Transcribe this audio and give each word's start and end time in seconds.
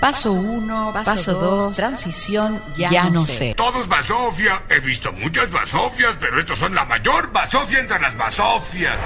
Paso 0.00 0.32
1, 0.32 0.92
paso 1.04 1.34
2, 1.34 1.76
transición, 1.76 2.58
ya, 2.76 3.10
no 3.10 3.24
sé. 3.24 3.54
Todos 3.54 3.86
basofia. 3.86 4.62
He 4.70 4.80
visto 4.80 5.12
muchas 5.12 5.50
basofias, 5.50 6.16
pero 6.18 6.40
estos 6.40 6.58
son 6.58 6.74
la 6.74 6.86
mayor 6.86 7.30
basofia 7.32 7.80
entre 7.80 8.00
las 8.00 8.16
basofias. 8.16 8.96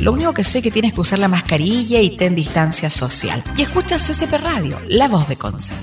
Lo 0.00 0.12
único 0.12 0.34
que 0.34 0.44
sé 0.44 0.58
es 0.58 0.64
que 0.64 0.70
tienes 0.70 0.92
que 0.92 1.00
usar 1.00 1.18
la 1.18 1.28
mascarilla 1.28 2.00
y 2.00 2.16
ten 2.16 2.34
distancia 2.34 2.90
social. 2.90 3.42
Y 3.56 3.62
escuchas 3.62 4.02
CCP 4.02 4.32
Radio, 4.34 4.78
la 4.88 5.08
voz 5.08 5.28
de 5.28 5.36
Conce. 5.36 5.74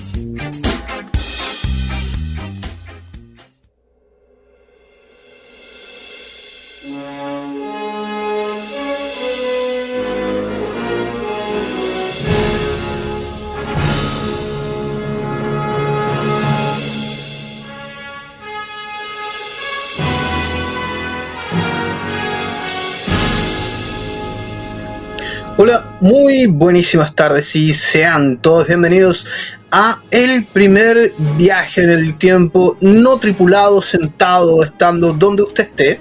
Muy 26.02 26.46
buenísimas 26.46 27.14
tardes 27.14 27.54
y 27.54 27.72
sean 27.72 28.36
todos 28.38 28.66
bienvenidos 28.66 29.24
a 29.70 30.00
el 30.10 30.44
primer 30.46 31.12
viaje 31.36 31.84
en 31.84 31.90
el 31.90 32.18
tiempo 32.18 32.76
no 32.80 33.20
tripulado, 33.20 33.80
sentado, 33.80 34.64
estando 34.64 35.12
donde 35.12 35.44
usted 35.44 35.68
esté. 35.68 36.00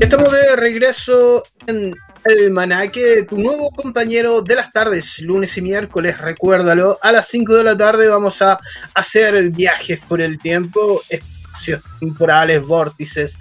Estamos 0.00 0.32
de 0.32 0.56
regreso 0.56 1.44
en 1.66 1.94
Almanaque, 2.24 3.26
tu 3.28 3.36
nuevo 3.38 3.70
compañero 3.72 4.40
de 4.40 4.54
las 4.54 4.72
tardes, 4.72 5.20
lunes 5.20 5.56
y 5.58 5.62
miércoles, 5.62 6.18
recuérdalo. 6.18 6.98
A 7.02 7.12
las 7.12 7.28
5 7.28 7.54
de 7.54 7.64
la 7.64 7.76
tarde 7.76 8.08
vamos 8.08 8.40
a 8.40 8.58
hacer 8.94 9.50
viajes 9.50 10.00
por 10.08 10.22
el 10.22 10.38
tiempo, 10.38 11.02
espacios 11.08 11.82
temporales, 12.00 12.62
vórtices 12.62 13.38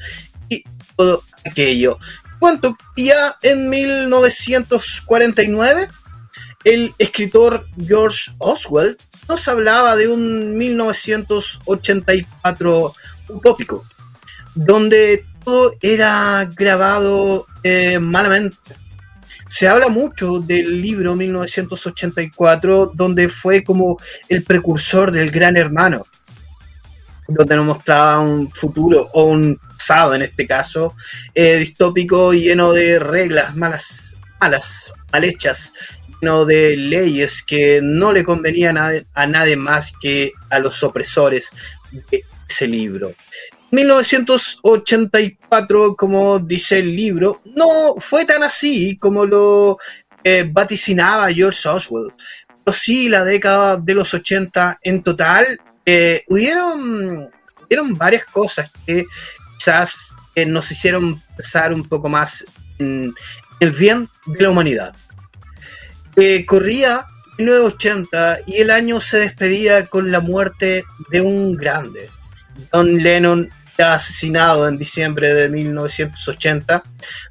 y 0.49 0.63
todo 0.97 1.23
aquello. 1.45 1.97
¿Cuánto? 2.39 2.75
Ya 2.97 3.37
en 3.41 3.69
1949 3.69 5.87
el 6.63 6.95
escritor 6.97 7.67
George 7.85 8.31
Oswald 8.39 8.97
nos 9.27 9.47
hablaba 9.47 9.95
de 9.95 10.07
un 10.07 10.57
1984 10.57 12.95
utópico, 13.29 13.85
donde 14.55 15.23
todo 15.43 15.71
era 15.81 16.49
grabado 16.55 17.45
eh, 17.63 17.99
malamente. 17.99 18.57
Se 19.47 19.67
habla 19.67 19.89
mucho 19.89 20.39
del 20.39 20.81
libro 20.81 21.15
1984, 21.15 22.91
donde 22.93 23.29
fue 23.29 23.63
como 23.63 23.99
el 24.29 24.43
precursor 24.43 25.11
del 25.11 25.31
gran 25.31 25.57
hermano, 25.57 26.05
donde 27.27 27.55
nos 27.55 27.65
mostraba 27.65 28.19
un 28.19 28.51
futuro 28.51 29.09
o 29.13 29.23
un 29.25 29.59
pasado 29.77 30.15
en 30.15 30.23
este 30.23 30.47
caso, 30.47 30.95
eh, 31.35 31.57
distópico 31.57 32.33
lleno 32.33 32.73
de 32.73 32.97
reglas 32.99 33.55
malas, 33.55 34.17
malas, 34.39 34.91
mal 35.11 35.23
hechas 35.23 35.71
de 36.45 36.77
leyes 36.77 37.43
que 37.43 37.81
no 37.83 38.13
le 38.13 38.23
convenían 38.23 38.77
a, 38.77 38.93
nadie 39.27 39.57
más 39.57 39.91
que 40.01 40.31
a 40.49 40.59
los 40.59 40.81
opresores 40.83 41.49
de 41.91 42.23
ese 42.47 42.65
libro. 42.67 43.13
1984, 43.71 45.95
como 45.95 46.39
dice 46.39 46.79
el 46.79 46.95
libro, 46.95 47.41
no 47.55 47.95
fue 47.99 48.23
tan 48.25 48.43
así 48.43 48.95
como 48.97 49.25
lo 49.25 49.77
eh, 50.23 50.47
vaticinaba 50.49 51.33
George 51.33 51.67
Oswald. 51.67 52.13
Pero 52.63 52.77
sí, 52.77 53.09
la 53.09 53.25
década 53.25 53.75
de 53.77 53.95
los 53.95 54.13
80 54.13 54.79
en 54.81 55.03
total, 55.03 55.45
eh, 55.85 56.23
hubieron, 56.29 57.29
varias 57.97 58.23
cosas 58.25 58.69
que 58.85 59.03
quizás 59.57 60.15
eh, 60.35 60.45
nos 60.45 60.69
hicieron 60.71 61.21
pensar 61.35 61.73
un 61.73 61.83
poco 61.83 62.07
más 62.07 62.45
en 62.79 63.13
el 63.59 63.71
bien 63.71 64.07
de 64.25 64.43
la 64.43 64.51
humanidad 64.51 64.95
que 66.15 66.45
corría 66.45 67.05
1980 67.37 68.39
y 68.47 68.57
el 68.57 68.69
año 68.69 68.99
se 68.99 69.17
despedía 69.17 69.87
con 69.87 70.11
la 70.11 70.19
muerte 70.19 70.83
de 71.09 71.21
un 71.21 71.55
grande. 71.55 72.09
John 72.71 72.97
Lennon 72.97 73.49
asesinado 73.81 74.67
en 74.67 74.77
diciembre 74.77 75.33
de 75.33 75.49
1980, 75.49 76.83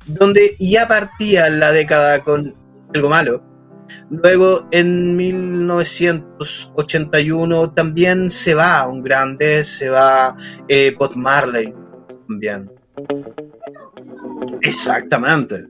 donde 0.07 0.57
ya 0.59 0.89
partía 0.89 1.49
la 1.49 1.71
década 1.73 2.25
con 2.25 2.55
algo 2.95 3.09
malo. 3.09 3.43
Luego, 4.11 4.69
en 4.71 5.17
1981, 5.17 7.73
también 7.73 8.31
se 8.31 8.55
va 8.55 8.87
un 8.87 9.03
grande, 9.03 9.65
se 9.65 9.89
va 9.91 10.37
eh, 10.69 10.95
Bob 10.99 11.17
Marley 11.17 11.75
también. 12.27 12.71
Exactamente. 14.63 15.67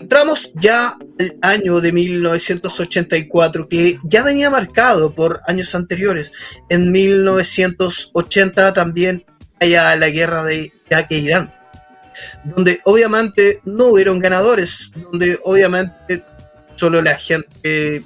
Entramos 0.00 0.52
ya 0.54 0.96
al 1.18 1.38
año 1.42 1.80
de 1.80 1.92
1984, 1.92 3.68
que 3.68 3.98
ya 4.04 4.22
venía 4.22 4.50
marcado 4.50 5.14
por 5.14 5.40
años 5.46 5.74
anteriores. 5.74 6.32
En 6.68 6.92
1980 6.92 8.72
también 8.72 9.24
haya 9.60 9.94
la 9.96 10.08
guerra 10.08 10.44
de 10.44 10.72
Irak 10.88 11.06
e 11.10 11.18
Irán, 11.18 11.52
donde 12.44 12.80
obviamente 12.84 13.60
no 13.64 13.86
hubieron 13.86 14.18
ganadores, 14.18 14.90
donde 14.94 15.38
obviamente 15.44 16.22
solo 16.76 17.02
la 17.02 17.16
gente 17.16 18.04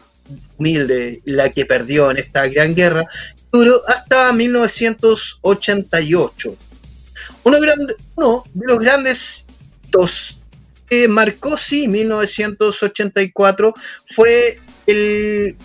humilde 0.56 1.20
la 1.24 1.50
que 1.50 1.66
perdió 1.66 2.10
en 2.10 2.18
esta 2.18 2.48
gran 2.48 2.74
guerra, 2.74 3.06
duró 3.52 3.80
hasta 3.86 4.32
1988. 4.32 6.56
Uno, 7.44 7.60
grande, 7.60 7.94
uno 8.14 8.44
de 8.54 8.66
los 8.66 8.78
grandes 8.78 9.46
hitos 9.88 10.41
que 10.92 11.08
marcó, 11.08 11.56
sí, 11.56 11.88
1984 11.88 13.74
fue 14.14 14.60
el, 14.86 15.56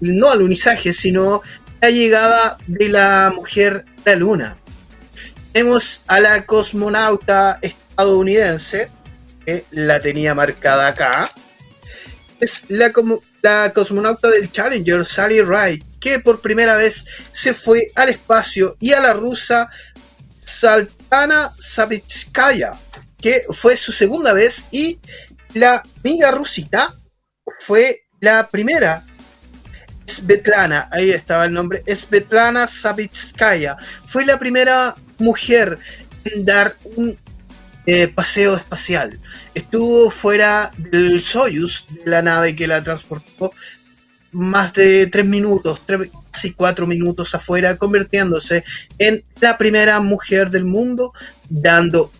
no 0.00 0.28
alunizaje, 0.28 0.92
sino 0.92 1.40
la 1.80 1.88
llegada 1.88 2.58
de 2.66 2.90
la 2.90 3.32
mujer 3.34 3.86
a 4.04 4.10
la 4.10 4.16
luna. 4.16 4.58
Tenemos 5.54 6.02
a 6.06 6.20
la 6.20 6.44
cosmonauta 6.44 7.58
estadounidense, 7.62 8.90
que 9.46 9.64
la 9.70 10.02
tenía 10.02 10.34
marcada 10.34 10.88
acá. 10.88 11.30
Es 12.38 12.64
la, 12.68 12.92
la 13.40 13.72
cosmonauta 13.72 14.28
del 14.28 14.52
Challenger, 14.52 15.02
Sally 15.02 15.40
Ride, 15.40 15.82
que 15.98 16.20
por 16.20 16.42
primera 16.42 16.76
vez 16.76 17.06
se 17.32 17.54
fue 17.54 17.90
al 17.94 18.10
espacio, 18.10 18.76
y 18.80 18.92
a 18.92 19.00
la 19.00 19.14
rusa 19.14 19.70
Saltana 20.44 21.54
Savitskaya, 21.58 22.74
que 23.20 23.42
fue 23.50 23.76
su 23.76 23.92
segunda 23.92 24.32
vez, 24.32 24.66
y 24.70 24.98
la 25.54 25.82
amiga 26.02 26.30
rusita 26.30 26.94
fue 27.60 28.02
la 28.20 28.48
primera. 28.48 29.04
Svetlana, 30.06 30.88
ahí 30.90 31.10
estaba 31.10 31.44
el 31.44 31.52
nombre, 31.52 31.82
Svetlana 31.86 32.66
Savitskaya, 32.66 33.76
fue 34.06 34.24
la 34.24 34.38
primera 34.38 34.94
mujer 35.18 35.78
en 36.24 36.44
dar 36.46 36.74
un 36.96 37.18
eh, 37.86 38.08
paseo 38.08 38.56
espacial. 38.56 39.18
Estuvo 39.54 40.10
fuera 40.10 40.70
del 40.76 41.20
Soyuz, 41.20 41.86
de 41.88 42.10
la 42.10 42.22
nave 42.22 42.56
que 42.56 42.66
la 42.66 42.82
transportó, 42.82 43.52
más 44.32 44.72
de 44.74 45.06
tres 45.06 45.24
minutos, 45.24 45.82
tres, 45.86 46.10
casi 46.30 46.52
cuatro 46.52 46.86
minutos 46.86 47.34
afuera, 47.34 47.76
convirtiéndose 47.76 48.64
en 48.98 49.24
la 49.40 49.56
primera 49.56 50.00
mujer 50.00 50.50
del 50.50 50.64
mundo 50.64 51.12
dando 51.48 52.10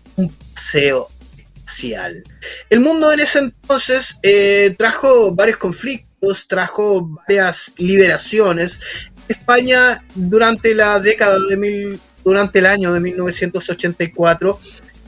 El 2.69 2.79
mundo 2.79 3.11
en 3.11 3.19
ese 3.19 3.39
entonces 3.39 4.17
eh, 4.23 4.75
trajo 4.77 5.33
varios 5.33 5.57
conflictos, 5.57 6.47
trajo 6.47 7.07
varias 7.27 7.73
liberaciones. 7.77 8.79
España 9.27 10.03
durante 10.15 10.73
la 10.73 10.99
década 10.99 11.37
de 11.47 11.57
mil, 11.57 11.99
durante 12.23 12.59
el 12.59 12.65
año 12.65 12.91
de 12.93 12.99
1984 12.99 14.59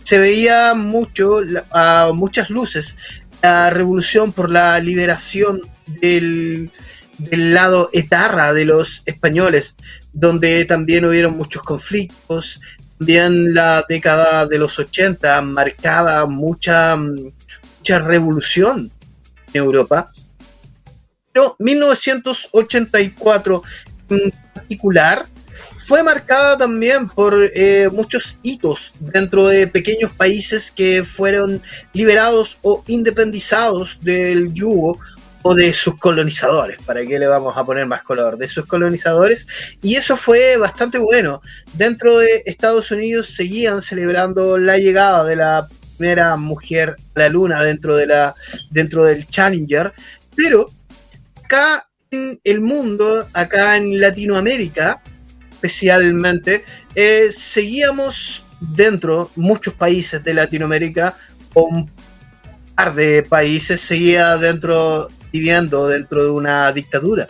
se 0.03 0.18
veía 0.18 0.74
mucho 0.74 1.39
a 1.71 2.12
muchas 2.13 2.50
luces 2.50 2.95
la 3.42 3.69
revolución 3.69 4.31
por 4.31 4.51
la 4.51 4.80
liberación 4.80 5.62
del, 6.01 6.71
del 7.18 7.53
lado 7.53 7.89
etarra 7.94 8.53
de 8.53 8.65
los 8.65 9.03
españoles, 9.06 9.75
donde 10.13 10.65
también 10.65 11.06
hubieron 11.06 11.38
muchos 11.38 11.63
conflictos. 11.63 12.59
También 13.01 13.56
la 13.56 13.83
década 13.89 14.45
de 14.45 14.59
los 14.59 14.77
80 14.77 15.42
marcaba 15.42 16.27
mucha, 16.27 16.95
mucha 16.95 17.98
revolución 17.98 18.92
en 19.51 19.56
Europa. 19.56 20.12
Pero 21.33 21.56
1984 21.57 23.63
en 24.12 24.31
particular 24.53 25.25
fue 25.88 26.03
marcada 26.03 26.59
también 26.59 27.09
por 27.09 27.33
eh, 27.56 27.89
muchos 27.92 28.38
hitos 28.44 28.94
dentro 29.00 29.48
de 29.48 29.65
pequeños 29.65 30.13
países 30.13 30.69
que 30.69 31.03
fueron 31.03 31.59
liberados 31.94 32.59
o 32.62 32.83
independizados 32.86 33.98
del 34.01 34.53
yugo 34.53 35.00
o 35.44 35.56
de 35.56 35.74
sus 35.74 35.98
colonizadores, 35.98 36.82
¿para 36.84 37.06
qué 37.06 37.18
le 37.18 37.28
vamos 37.28 37.58
a 37.58 37.66
poner 37.66 37.86
más 37.86 38.04
color? 38.04 38.38
De 38.38 38.48
sus 38.48 38.66
colonizadores, 38.66 39.48
y 39.82 39.96
eso 39.96 40.16
fue 40.18 40.58
bastante 40.58 40.98
bueno. 40.98 41.42
Dentro 41.74 42.18
de 42.18 42.44
Estados 42.46 42.92
Unidos 42.92 43.34
seguían 43.36 43.82
celebrando 43.82 44.58
la 44.58 44.78
llegada 44.78 45.24
de 45.24 45.36
la 45.36 45.68
primera 45.98 46.36
mujer 46.36 46.96
a 47.16 47.20
la 47.20 47.30
luna 47.30 47.64
dentro, 47.64 47.96
de 47.96 48.08
la, 48.08 48.36
dentro 48.70 49.04
del 49.04 49.28
Challenger, 49.28 49.94
pero 50.36 50.68
acá 51.44 51.88
en 52.12 52.40
el 52.44 52.62
mundo, 52.62 53.28
acá 53.34 53.78
en 53.78 54.00
Latinoamérica, 54.00 55.02
especialmente, 55.52 56.66
eh, 56.96 57.30
seguíamos 57.32 58.44
dentro, 58.60 59.32
muchos 59.36 59.74
países 59.74 60.24
de 60.24 60.34
Latinoamérica, 60.34 61.16
un 61.54 61.90
par 62.76 62.94
de 62.96 63.24
países, 63.24 63.82
seguía 63.82 64.38
dentro 64.38 65.10
viviendo 65.31 65.88
dentro 65.88 66.24
de 66.24 66.30
una 66.30 66.72
dictadura. 66.72 67.28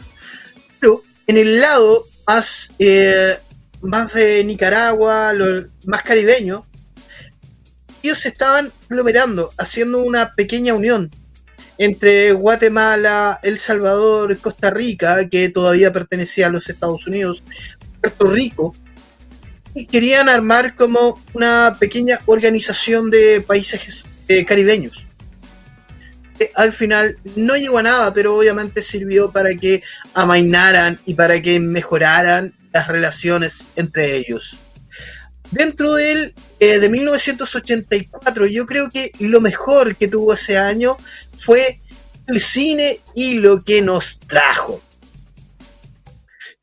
Pero 0.80 1.03
en 1.27 1.38
el 1.38 1.59
lado 1.59 2.07
más, 2.27 2.74
eh, 2.80 3.38
más 3.81 4.13
de 4.13 4.44
Nicaragua, 4.44 5.33
lo, 5.33 5.68
más 5.86 6.03
caribeño, 6.03 6.65
ellos 8.03 8.25
estaban 8.25 8.71
aglomerando, 8.89 9.51
haciendo 9.57 10.01
una 10.01 10.33
pequeña 10.33 10.74
unión 10.74 11.09
entre 11.77 12.31
Guatemala, 12.33 13.39
El 13.42 13.57
Salvador, 13.57 14.38
Costa 14.39 14.69
Rica, 14.69 15.27
que 15.30 15.50
todavía 15.50 15.92
pertenecía 15.92 16.47
a 16.47 16.50
los 16.50 16.69
Estados 16.69 17.07
Unidos, 17.07 17.44
Puerto 18.00 18.27
Rico, 18.27 18.75
y 19.74 19.88
querían 19.88 20.30
armar 20.30 20.75
como 20.75 21.19
una 21.33 21.77
pequeña 21.80 22.19
organización 22.25 23.09
de 23.09 23.42
países 23.42 24.06
eh, 24.27 24.45
caribeños 24.45 25.07
al 26.56 26.74
final 26.74 27.18
no 27.36 27.56
llegó 27.56 27.78
a 27.78 27.84
nada, 27.84 28.14
pero 28.14 28.36
obviamente 28.36 28.82
sirvió 28.82 29.32
para 29.32 29.54
que 29.56 29.84
amainaran 30.14 31.00
y 31.06 31.14
para 31.14 31.42
que 31.42 31.60
mejoraran 31.60 32.54
las 32.74 32.88
relaciones 32.88 33.68
entre 33.76 34.18
ellos. 34.18 34.58
Dentro 35.52 35.94
del, 35.96 36.34
eh, 36.60 36.80
de 36.80 36.90
1984, 36.90 38.46
yo 38.48 38.66
creo 38.66 38.90
que 38.90 39.12
lo 39.20 39.42
mejor 39.42 39.96
que 39.96 40.08
tuvo 40.08 40.34
ese 40.34 40.58
año 40.58 40.98
fue 41.38 41.82
el 42.28 42.40
cine 42.40 43.00
y 43.16 43.36
lo 43.36 43.64
que 43.64 43.82
nos 43.82 44.20
trajo. 44.22 44.82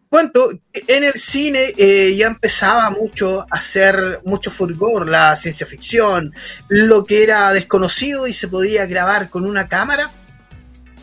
Cuento 0.09 0.51
en 0.73 1.05
el 1.05 1.13
cine 1.15 1.75
eh, 1.77 2.15
ya 2.17 2.29
empezaba 2.29 2.91
mucho 2.91 3.43
a 3.43 3.59
hacer 3.59 4.21
mucho 4.25 4.51
fulgor 4.51 5.09
la 5.09 5.37
ciencia 5.37 5.67
ficción, 5.67 6.33
lo 6.69 7.05
que 7.05 7.23
era 7.23 7.53
desconocido 7.53 8.27
y 8.27 8.33
se 8.33 8.49
podía 8.49 8.87
grabar 8.87 9.29
con 9.29 9.45
una 9.45 9.69
cámara, 9.69 10.11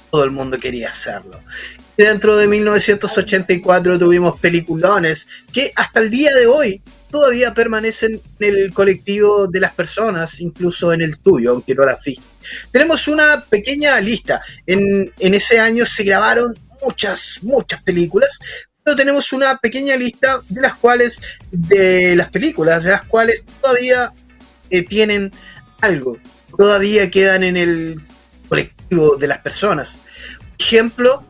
todo 0.10 0.24
el 0.24 0.32
mundo 0.32 0.58
quería 0.60 0.90
hacerlo. 0.90 1.40
Dentro 1.96 2.36
de 2.36 2.48
1984 2.48 4.00
tuvimos 4.00 4.40
peliculones 4.40 5.28
que 5.54 5.72
hasta 5.76 6.00
el 6.00 6.10
día 6.10 6.34
de 6.34 6.48
hoy 6.48 6.82
todavía 7.12 7.54
permanecen 7.54 8.20
en 8.40 8.54
el 8.54 8.74
colectivo 8.74 9.48
de 9.48 9.60
las 9.60 9.74
personas, 9.74 10.42
incluso 10.42 10.92
en 10.92 11.02
el 11.02 11.20
tuyo, 11.20 11.52
aunque 11.52 11.76
no 11.76 11.86
las 11.86 12.04
vi. 12.04 12.20
Tenemos 12.72 13.08
una 13.08 13.46
pequeña 13.48 14.00
lista. 14.02 14.42
En, 14.66 15.10
en 15.20 15.34
ese 15.34 15.60
año 15.60 15.86
se 15.86 16.04
grabaron 16.04 16.54
muchas, 16.84 17.40
muchas 17.44 17.82
películas, 17.84 18.40
tenemos 18.94 19.34
una 19.34 19.58
pequeña 19.58 19.96
lista 19.96 20.42
de 20.48 20.62
las 20.62 20.76
cuales, 20.76 21.20
de 21.52 22.16
las 22.16 22.30
películas, 22.30 22.84
de 22.84 22.92
las 22.92 23.04
cuales 23.06 23.44
todavía 23.60 24.14
eh, 24.70 24.84
tienen 24.84 25.32
algo, 25.82 26.20
todavía 26.56 27.10
quedan 27.10 27.44
en 27.44 27.58
el 27.58 28.00
colectivo 28.48 29.16
de 29.16 29.28
las 29.28 29.40
personas. 29.40 29.98
Por 30.40 30.56
ejemplo, 30.60 31.26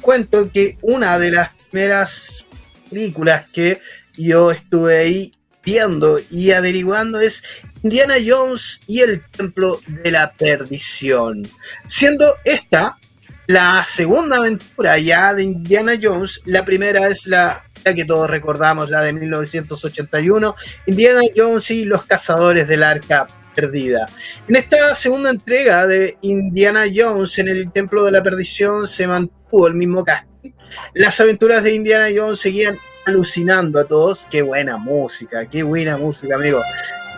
cuento 0.00 0.50
que 0.50 0.78
una 0.80 1.18
de 1.18 1.32
las 1.32 1.50
primeras 1.70 2.46
películas 2.88 3.44
que 3.52 3.80
yo 4.16 4.50
estuve 4.50 4.98
ahí 4.98 5.32
viendo 5.62 6.20
y 6.30 6.52
averiguando 6.52 7.20
es 7.20 7.42
Indiana 7.82 8.14
Jones 8.26 8.80
y 8.86 9.00
el 9.00 9.22
Templo 9.30 9.80
de 9.86 10.10
la 10.10 10.32
Perdición. 10.32 11.50
Siendo 11.84 12.24
esta 12.44 12.98
la 13.46 13.82
segunda 13.84 14.38
aventura 14.38 14.98
ya 14.98 15.34
de 15.34 15.42
Indiana 15.44 15.94
Jones, 16.00 16.40
la 16.46 16.64
primera 16.64 17.08
es 17.08 17.26
la, 17.26 17.64
que 17.84 18.04
todos 18.04 18.30
recordamos, 18.30 18.90
la 18.90 19.02
de 19.02 19.12
1981, 19.12 20.54
Indiana 20.86 21.20
Jones 21.36 21.70
y 21.70 21.84
los 21.84 22.04
cazadores 22.04 22.66
del 22.68 22.82
arca 22.82 23.26
perdida. 23.54 24.08
En 24.48 24.56
esta 24.56 24.94
segunda 24.94 25.30
entrega 25.30 25.86
de 25.86 26.16
Indiana 26.22 26.84
Jones 26.92 27.38
en 27.38 27.48
el 27.48 27.70
Templo 27.70 28.04
de 28.04 28.12
la 28.12 28.22
Perdición 28.22 28.86
se 28.86 29.06
mantuvo 29.06 29.68
el 29.68 29.74
mismo 29.74 30.04
casting. 30.04 30.52
Las 30.94 31.20
aventuras 31.20 31.62
de 31.62 31.74
Indiana 31.74 32.06
Jones 32.14 32.40
seguían 32.40 32.78
alucinando 33.04 33.78
a 33.80 33.84
todos. 33.84 34.26
Qué 34.30 34.42
buena 34.42 34.76
música, 34.76 35.48
qué 35.48 35.62
buena 35.62 35.96
música, 35.96 36.34
amigo. 36.34 36.62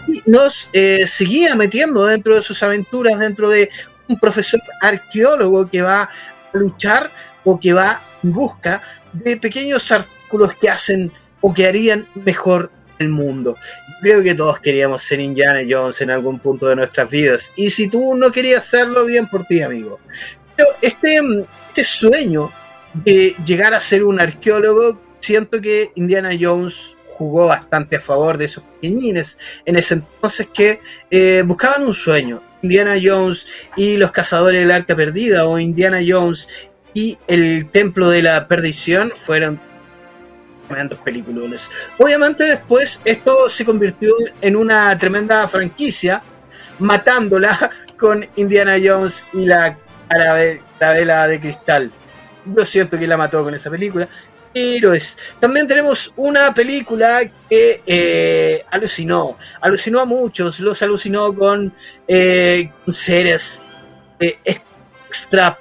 Y 0.09 0.23
nos 0.27 0.71
eh, 0.73 1.07
seguía 1.07 1.55
metiendo 1.57 2.05
dentro 2.05 2.35
de 2.35 2.43
sus 2.43 2.63
aventuras, 2.63 3.19
dentro 3.19 3.49
de 3.49 3.71
un 4.09 4.19
profesor 4.19 4.61
arqueólogo 4.81 5.69
que 5.69 5.83
va 5.83 6.03
a 6.03 6.11
luchar 6.53 7.11
o 7.45 7.59
que 7.59 7.73
va 7.73 8.01
en 8.23 8.33
busca 8.33 8.83
de 9.13 9.37
pequeños 9.37 9.91
artículos 9.93 10.55
que 10.55 10.69
hacen 10.69 11.13
o 11.41 11.53
que 11.53 11.67
harían 11.67 12.07
mejor 12.15 12.71
el 12.99 13.11
mundo. 13.11 13.57
Creo 14.01 14.23
que 14.23 14.35
todos 14.35 14.61
queríamos 14.61 15.03
ser 15.03 15.21
Indiana 15.21 15.61
Jones 15.69 16.01
en 16.01 16.11
algún 16.11 16.39
punto 16.39 16.67
de 16.67 16.77
nuestras 16.77 17.11
vidas. 17.11 17.53
Y 17.57 17.71
si 17.71 17.89
tú 17.89 18.17
no 18.17 18.31
querías 18.31 18.65
hacerlo, 18.65 19.05
bien 19.05 19.29
por 19.29 19.45
ti, 19.45 19.63
amigo. 19.63 19.99
Pero 20.57 20.69
este, 20.81 21.21
este 21.69 21.85
sueño 21.85 22.51
de 23.05 23.35
llegar 23.45 23.75
a 23.75 23.81
ser 23.81 24.05
un 24.05 24.21
arqueólogo, 24.21 25.01
siento 25.21 25.61
que 25.61 25.91
Indiana 25.97 26.31
Jones 26.39 26.97
jugó 27.11 27.47
bastante 27.47 27.97
a 27.97 28.01
favor 28.01 28.37
de 28.37 28.45
esos 28.45 28.63
pequeñines 28.65 29.39
en 29.65 29.77
ese 29.77 29.95
entonces 29.95 30.49
que 30.53 30.81
eh, 31.11 31.43
buscaban 31.47 31.87
un 31.87 31.95
sueño. 31.95 32.43
Indiana 32.67 32.97
Jones 33.01 33.47
y 33.77 33.97
los 33.97 34.11
cazadores 34.11 34.61
del 34.61 34.73
arca 34.73 34.97
perdida 34.97 35.47
o 35.47 35.59
Indiana 35.59 36.01
Jones 36.07 36.49
y 36.95 37.17
el 37.29 37.71
templo 37.71 38.09
de 38.11 38.23
la 38.23 38.49
perdición 38.49 39.13
fueron 39.15 39.61
tremendos 40.67 40.99
peliculones. 40.99 41.71
Obviamente 41.97 42.43
después 42.45 43.01
esto 43.05 43.49
se 43.49 43.65
convirtió 43.65 44.13
en 44.41 44.57
una 44.57 44.99
tremenda 44.99 45.47
franquicia, 45.47 46.23
matándola 46.81 47.71
con 47.99 48.27
Indiana 48.35 48.75
Jones 48.83 49.25
y 49.33 49.47
la 49.47 49.79
carabela 50.09 51.29
de 51.29 51.41
cristal. 51.41 51.93
Yo 52.47 52.65
siento 52.65 52.99
que 52.99 53.07
la 53.07 53.17
mató 53.17 53.45
con 53.45 53.55
esa 53.55 53.71
película. 53.71 54.09
Héroes. 54.57 55.19
También 55.39 55.67
tenemos 55.67 56.13
una 56.17 56.55
película 56.55 57.21
que 57.49 57.83
eh, 57.87 58.65
alucinó, 58.71 59.37
alucinó 59.61 60.01
a 60.01 60.05
muchos, 60.05 60.61
los 60.61 60.81
alucinó 60.83 61.35
con, 61.35 61.75
eh, 62.09 62.71
seres 62.89 63.67
eh, 64.19 64.39
extra 64.45 65.59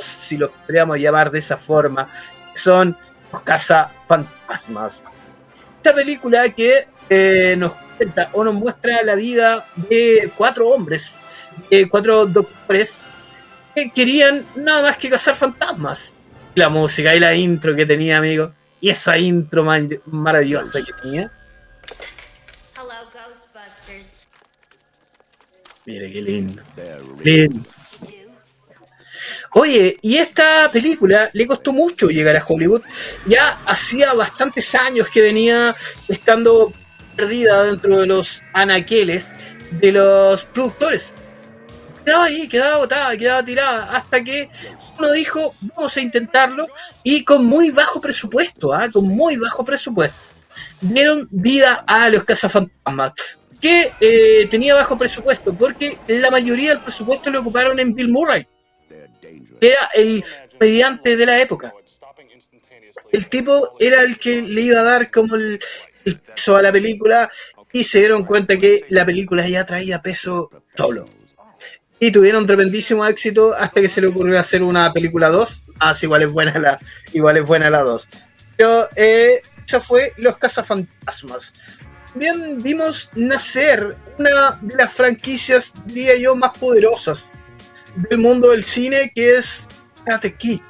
si 0.00 0.36
lo 0.36 0.50
podríamos 0.50 0.98
llamar 0.98 1.30
de 1.30 1.38
esa 1.38 1.56
forma, 1.56 2.08
son 2.54 2.96
los 3.32 3.42
cazafantasmas. 3.42 5.04
Esta 5.76 5.94
película 5.94 6.48
que 6.50 6.88
eh, 7.10 7.54
nos 7.58 7.72
cuenta 7.96 8.30
o 8.32 8.44
nos 8.44 8.54
muestra 8.54 9.02
la 9.02 9.14
vida 9.14 9.66
de 9.76 10.30
cuatro 10.36 10.68
hombres, 10.68 11.16
de 11.70 11.88
cuatro 11.88 12.26
doctores 12.26 13.04
que 13.74 13.90
querían 13.90 14.46
nada 14.56 14.82
más 14.82 14.96
que 14.96 15.10
cazar 15.10 15.34
fantasmas. 15.34 16.14
La 16.58 16.68
música 16.68 17.14
y 17.14 17.20
la 17.20 17.34
intro 17.34 17.76
que 17.76 17.86
tenía, 17.86 18.18
amigo, 18.18 18.52
y 18.80 18.90
esa 18.90 19.16
intro 19.16 19.64
maravillosa 20.06 20.80
que 20.84 20.92
tenía. 21.00 21.32
Mire 25.86 26.12
qué 26.12 26.20
lindo. 26.20 26.62
Lindo. 27.22 27.70
Oye, 29.52 29.98
y 30.02 30.16
esta 30.16 30.68
película 30.72 31.30
le 31.32 31.46
costó 31.46 31.72
mucho 31.72 32.08
llegar 32.08 32.36
a 32.36 32.44
Hollywood. 32.44 32.82
Ya 33.26 33.60
hacía 33.64 34.12
bastantes 34.14 34.74
años 34.74 35.08
que 35.08 35.22
venía 35.22 35.74
estando 36.08 36.72
perdida 37.16 37.62
dentro 37.62 38.00
de 38.00 38.06
los 38.06 38.42
anaqueles 38.52 39.34
de 39.70 39.92
los 39.92 40.44
productores. 40.46 41.12
Quedaba 42.08 42.24
ahí, 42.24 42.48
quedaba 42.48 42.76
botada, 42.78 43.16
quedaba 43.18 43.44
tirada, 43.44 43.96
hasta 43.96 44.24
que 44.24 44.48
uno 44.98 45.12
dijo, 45.12 45.54
vamos 45.60 45.94
a 45.94 46.00
intentarlo, 46.00 46.66
y 47.02 47.22
con 47.22 47.44
muy 47.44 47.70
bajo 47.70 48.00
presupuesto, 48.00 48.72
¿ah? 48.72 48.88
con 48.90 49.06
muy 49.06 49.36
bajo 49.36 49.62
presupuesto, 49.62 50.16
dieron 50.80 51.28
vida 51.30 51.84
a 51.86 52.08
los 52.08 52.24
cazafantasmas 52.24 53.12
que 53.60 53.92
eh, 54.00 54.46
tenía 54.48 54.74
bajo 54.74 54.96
presupuesto, 54.96 55.52
porque 55.52 55.98
la 56.06 56.30
mayoría 56.30 56.70
del 56.70 56.82
presupuesto 56.82 57.28
lo 57.28 57.40
ocuparon 57.40 57.78
en 57.78 57.94
Bill 57.94 58.08
Murray 58.08 58.46
era 59.60 59.90
el 59.94 60.24
mediante 60.58 61.16
de 61.16 61.26
la 61.26 61.40
época. 61.40 61.74
El 63.12 63.28
tipo 63.28 63.76
era 63.78 64.02
el 64.02 64.18
que 64.18 64.42
le 64.42 64.60
iba 64.62 64.80
a 64.80 64.84
dar 64.84 65.10
como 65.10 65.34
el, 65.34 65.60
peso 66.34 66.56
a 66.56 66.62
la 66.62 66.72
película 66.72 67.30
y 67.72 67.84
se 67.84 67.98
dieron 67.98 68.24
cuenta 68.24 68.58
que 68.58 68.84
la 68.88 69.04
película 69.04 69.46
ya 69.46 69.66
traía 69.66 70.00
peso 70.00 70.50
solo. 70.74 71.17
Y 72.00 72.12
tuvieron 72.12 72.46
tremendísimo 72.46 73.04
éxito 73.06 73.54
hasta 73.54 73.80
que 73.80 73.88
se 73.88 74.00
le 74.00 74.06
ocurrió 74.06 74.38
hacer 74.38 74.62
una 74.62 74.92
película 74.92 75.28
2. 75.28 75.64
Ah, 75.80 75.94
sí, 75.94 76.06
igual 76.06 76.22
es 76.22 76.30
buena 76.30 76.58
la, 76.58 76.78
igual 77.12 77.36
es 77.36 77.46
buena 77.46 77.70
la 77.70 77.82
2. 77.82 78.08
Pero 78.56 78.88
eh, 78.94 79.42
esa 79.66 79.80
fue 79.80 80.12
Los 80.16 80.38
Cazafantasmas. 80.38 81.52
Bien 82.14 82.62
vimos 82.62 83.10
nacer 83.14 83.96
una 84.18 84.58
de 84.62 84.76
las 84.76 84.92
franquicias, 84.92 85.72
diría 85.86 86.16
yo, 86.16 86.34
más 86.34 86.52
poderosas 86.58 87.32
del 88.08 88.18
mundo 88.18 88.50
del 88.50 88.64
cine 88.64 89.12
que 89.14 89.34
es 89.34 89.66
Karate 90.04 90.34
Kid. 90.34 90.60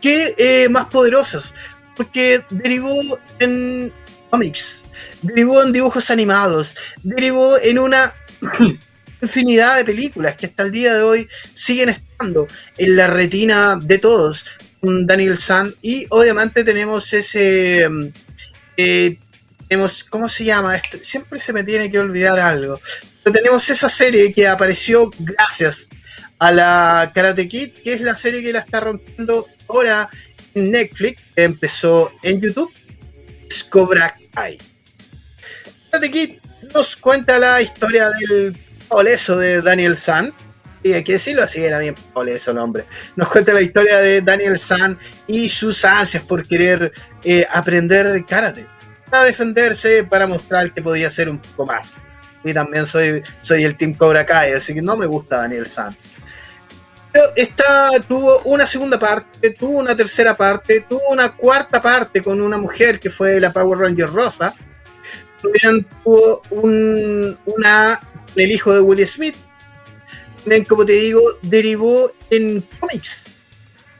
¿Qué 0.00 0.34
eh, 0.38 0.68
más 0.68 0.86
poderosas? 0.86 1.52
Porque 1.96 2.44
derivó 2.50 2.94
en 3.40 3.92
cómics, 4.30 4.84
derivó 5.22 5.62
en 5.62 5.72
dibujos 5.72 6.10
animados, 6.10 6.74
derivó 7.02 7.58
en 7.58 7.78
una 7.78 8.14
infinidad 9.20 9.76
de 9.76 9.84
películas 9.84 10.36
que 10.36 10.46
hasta 10.46 10.62
el 10.62 10.72
día 10.72 10.94
de 10.94 11.02
hoy 11.02 11.28
siguen 11.52 11.90
estando 11.90 12.46
en 12.76 12.96
la 12.96 13.06
retina 13.06 13.78
de 13.82 13.98
todos. 13.98 14.46
Daniel 14.80 15.36
San 15.36 15.74
y 15.82 16.06
obviamente 16.10 16.62
tenemos 16.62 17.12
ese 17.12 17.88
mm, 17.88 18.06
eh, 18.76 19.18
tenemos 19.66 20.04
cómo 20.04 20.28
se 20.28 20.44
llama 20.44 20.76
este? 20.76 21.02
siempre 21.02 21.40
se 21.40 21.52
me 21.52 21.64
tiene 21.64 21.90
que 21.90 21.98
olvidar 21.98 22.38
algo 22.38 22.80
tenemos 23.32 23.68
esa 23.70 23.88
serie 23.88 24.32
que 24.32 24.46
apareció 24.46 25.10
gracias 25.18 25.88
a 26.38 26.52
la 26.52 27.12
Karate 27.14 27.48
Kid, 27.48 27.72
que 27.72 27.94
es 27.94 28.00
la 28.00 28.14
serie 28.14 28.42
que 28.42 28.52
la 28.52 28.60
está 28.60 28.80
rompiendo 28.80 29.46
ahora 29.68 30.08
en 30.54 30.70
Netflix, 30.70 31.22
que 31.34 31.44
empezó 31.44 32.12
en 32.22 32.40
YouTube, 32.40 32.72
es 33.48 33.64
Cobra 33.64 34.16
Kai. 34.34 34.58
Karate 35.90 36.10
Kid 36.10 36.38
nos 36.74 36.96
cuenta 36.96 37.38
la 37.38 37.60
historia 37.60 38.10
del 38.10 38.56
oleso 38.88 39.36
de 39.36 39.62
Daniel 39.62 39.96
San, 39.96 40.32
y 40.82 40.92
hay 40.92 41.02
que 41.02 41.12
decirlo 41.14 41.42
así, 41.42 41.64
era 41.64 41.78
bien 41.78 41.94
oleso 42.14 42.52
el 42.52 42.58
nombre. 42.58 42.84
Nos 43.16 43.28
cuenta 43.28 43.52
la 43.52 43.62
historia 43.62 43.98
de 43.98 44.20
Daniel 44.20 44.58
San 44.58 44.98
y 45.26 45.48
sus 45.48 45.84
ansias 45.84 46.22
por 46.22 46.46
querer 46.46 46.92
eh, 47.24 47.46
aprender 47.50 48.24
karate, 48.26 48.66
para 49.10 49.24
defenderse, 49.24 50.04
para 50.04 50.26
mostrar 50.26 50.72
que 50.72 50.82
podía 50.82 51.10
ser 51.10 51.28
un 51.28 51.38
poco 51.38 51.66
más 51.66 52.00
y 52.44 52.54
también 52.54 52.86
soy, 52.86 53.22
soy 53.40 53.64
el 53.64 53.76
Team 53.76 53.94
Cobra 53.94 54.24
Kai, 54.24 54.52
así 54.52 54.74
que 54.74 54.82
no 54.82 54.96
me 54.96 55.06
gusta 55.06 55.38
Daniel 55.38 55.66
San. 55.66 55.96
Pero 57.12 57.24
esta 57.36 57.90
tuvo 58.06 58.40
una 58.44 58.66
segunda 58.66 58.98
parte, 58.98 59.50
tuvo 59.50 59.78
una 59.78 59.96
tercera 59.96 60.36
parte, 60.36 60.84
tuvo 60.88 61.08
una 61.10 61.34
cuarta 61.34 61.80
parte 61.80 62.22
con 62.22 62.40
una 62.40 62.58
mujer 62.58 63.00
que 63.00 63.10
fue 63.10 63.40
la 63.40 63.52
Power 63.52 63.78
Ranger 63.78 64.10
Rosa. 64.10 64.54
También 65.42 65.86
tuvo 66.04 66.42
un, 66.50 67.38
una, 67.46 68.00
el 68.40 68.52
hijo 68.52 68.72
de 68.72 68.80
Will 68.80 69.06
Smith. 69.06 69.34
Como 70.66 70.86
te 70.86 70.92
digo, 70.92 71.20
derivó 71.42 72.10
en 72.30 72.62
cómics. 72.80 73.26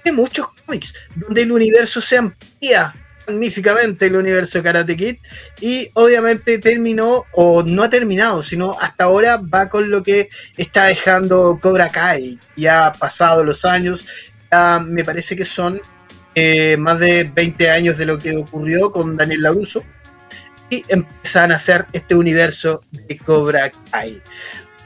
En 0.04 0.14
muchos 0.14 0.48
cómics, 0.64 0.94
donde 1.14 1.42
el 1.42 1.52
universo 1.52 2.00
se 2.00 2.16
amplía 2.16 2.94
magníficamente 3.28 4.06
el 4.06 4.16
universo 4.16 4.58
de 4.58 4.64
Karate 4.64 4.96
Kid 4.96 5.16
y 5.60 5.88
obviamente 5.94 6.58
terminó, 6.58 7.24
o 7.32 7.62
no 7.62 7.82
ha 7.82 7.90
terminado, 7.90 8.42
sino 8.42 8.76
hasta 8.80 9.04
ahora 9.04 9.38
va 9.52 9.68
con 9.68 9.90
lo 9.90 10.02
que 10.02 10.28
está 10.56 10.84
dejando 10.84 11.58
Cobra 11.60 11.90
Kai. 11.90 12.38
Ya 12.56 12.86
ha 12.86 12.92
pasado 12.94 13.44
los 13.44 13.64
años, 13.64 14.06
ya 14.50 14.80
me 14.80 15.04
parece 15.04 15.36
que 15.36 15.44
son 15.44 15.80
eh, 16.34 16.76
más 16.78 16.98
de 17.00 17.30
20 17.34 17.70
años 17.70 17.98
de 17.98 18.06
lo 18.06 18.18
que 18.18 18.36
ocurrió 18.36 18.90
con 18.90 19.16
Daniel 19.16 19.42
LaRusso 19.42 19.84
y 20.70 20.84
empiezan 20.88 21.52
a 21.52 21.56
hacer 21.56 21.86
este 21.92 22.14
universo 22.14 22.82
de 22.90 23.18
Cobra 23.18 23.70
Kai. 23.90 24.22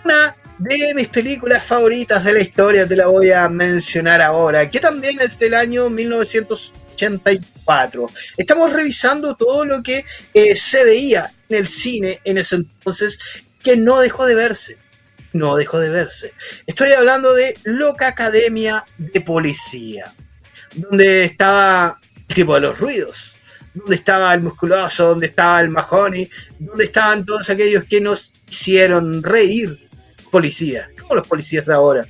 Una 0.05 0.37
de 0.59 0.95
mis 0.95 1.09
películas 1.09 1.65
favoritas 1.65 2.25
de 2.25 2.35
la 2.35 2.41
historia 2.41 2.87
te 2.87 2.97
la 2.97 3.07
voy 3.07 3.31
a 3.31 3.49
mencionar 3.49 4.21
ahora, 4.21 4.71
que 4.71 4.81
también 4.81 5.21
es 5.21 5.39
del 5.39 5.55
año 5.55 5.91
1984 5.91 6.83
Estamos 8.37 8.73
revisando 8.73 9.37
todo 9.37 9.65
lo 9.65 9.83
que 9.83 10.05
eh, 10.35 10.57
se 10.57 10.85
veía 10.85 11.33
en 11.49 11.59
el 11.59 11.67
cine 11.67 12.21
en 12.25 12.39
ese 12.39 12.57
entonces 12.57 13.19
que 13.63 13.77
no 13.77 14.01
dejó 14.01 14.27
de 14.27 14.35
verse. 14.35 14.79
No 15.33 15.57
dejó 15.57 15.79
de 15.79 15.89
verse. 15.89 16.35
Estoy 16.67 16.93
hablando 16.93 17.33
de 17.35 17.57
Loca 17.63 18.09
Academia 18.09 18.85
de 18.99 19.21
Policía, 19.21 20.15
donde 20.75 21.25
estaba 21.25 21.99
el 22.29 22.35
tipo 22.35 22.55
de 22.55 22.61
los 22.61 22.79
ruidos, 22.79 23.32
donde 23.75 23.97
estaba 23.97 24.35
el 24.35 24.43
musculoso, 24.43 25.09
donde 25.09 25.27
estaba 25.27 25.61
el 25.61 25.71
Mahoney, 25.71 26.29
donde 26.59 26.85
estaban 26.85 27.25
todos 27.25 27.49
aquellos 27.51 27.85
que 27.85 28.01
nos 28.01 28.33
hicieron 28.49 29.23
reír 29.23 29.89
policías, 30.31 30.89
como 31.01 31.17
los 31.17 31.27
policías 31.27 31.67
de 31.67 31.75
ahora. 31.75 32.07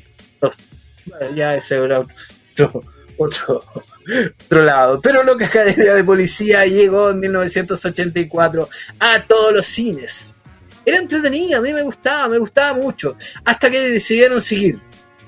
ya 1.34 1.54
ese 1.54 1.76
era 1.76 2.00
otro, 3.18 3.62
otro, 4.48 4.64
lado. 4.64 5.00
Pero 5.00 5.22
lo 5.22 5.36
que 5.36 5.44
Academia 5.44 5.94
de 5.94 6.04
Policía 6.04 6.66
llegó 6.66 7.10
en 7.10 7.20
1984 7.20 8.68
a 8.98 9.26
todos 9.26 9.52
los 9.52 9.66
cines. 9.66 10.34
era 10.84 10.98
entretenida, 10.98 11.58
a 11.58 11.60
mí 11.60 11.72
me 11.72 11.82
gustaba, 11.82 12.28
me 12.28 12.38
gustaba 12.38 12.74
mucho, 12.74 13.16
hasta 13.44 13.70
que 13.70 13.78
decidieron 13.90 14.42
seguir, 14.42 14.80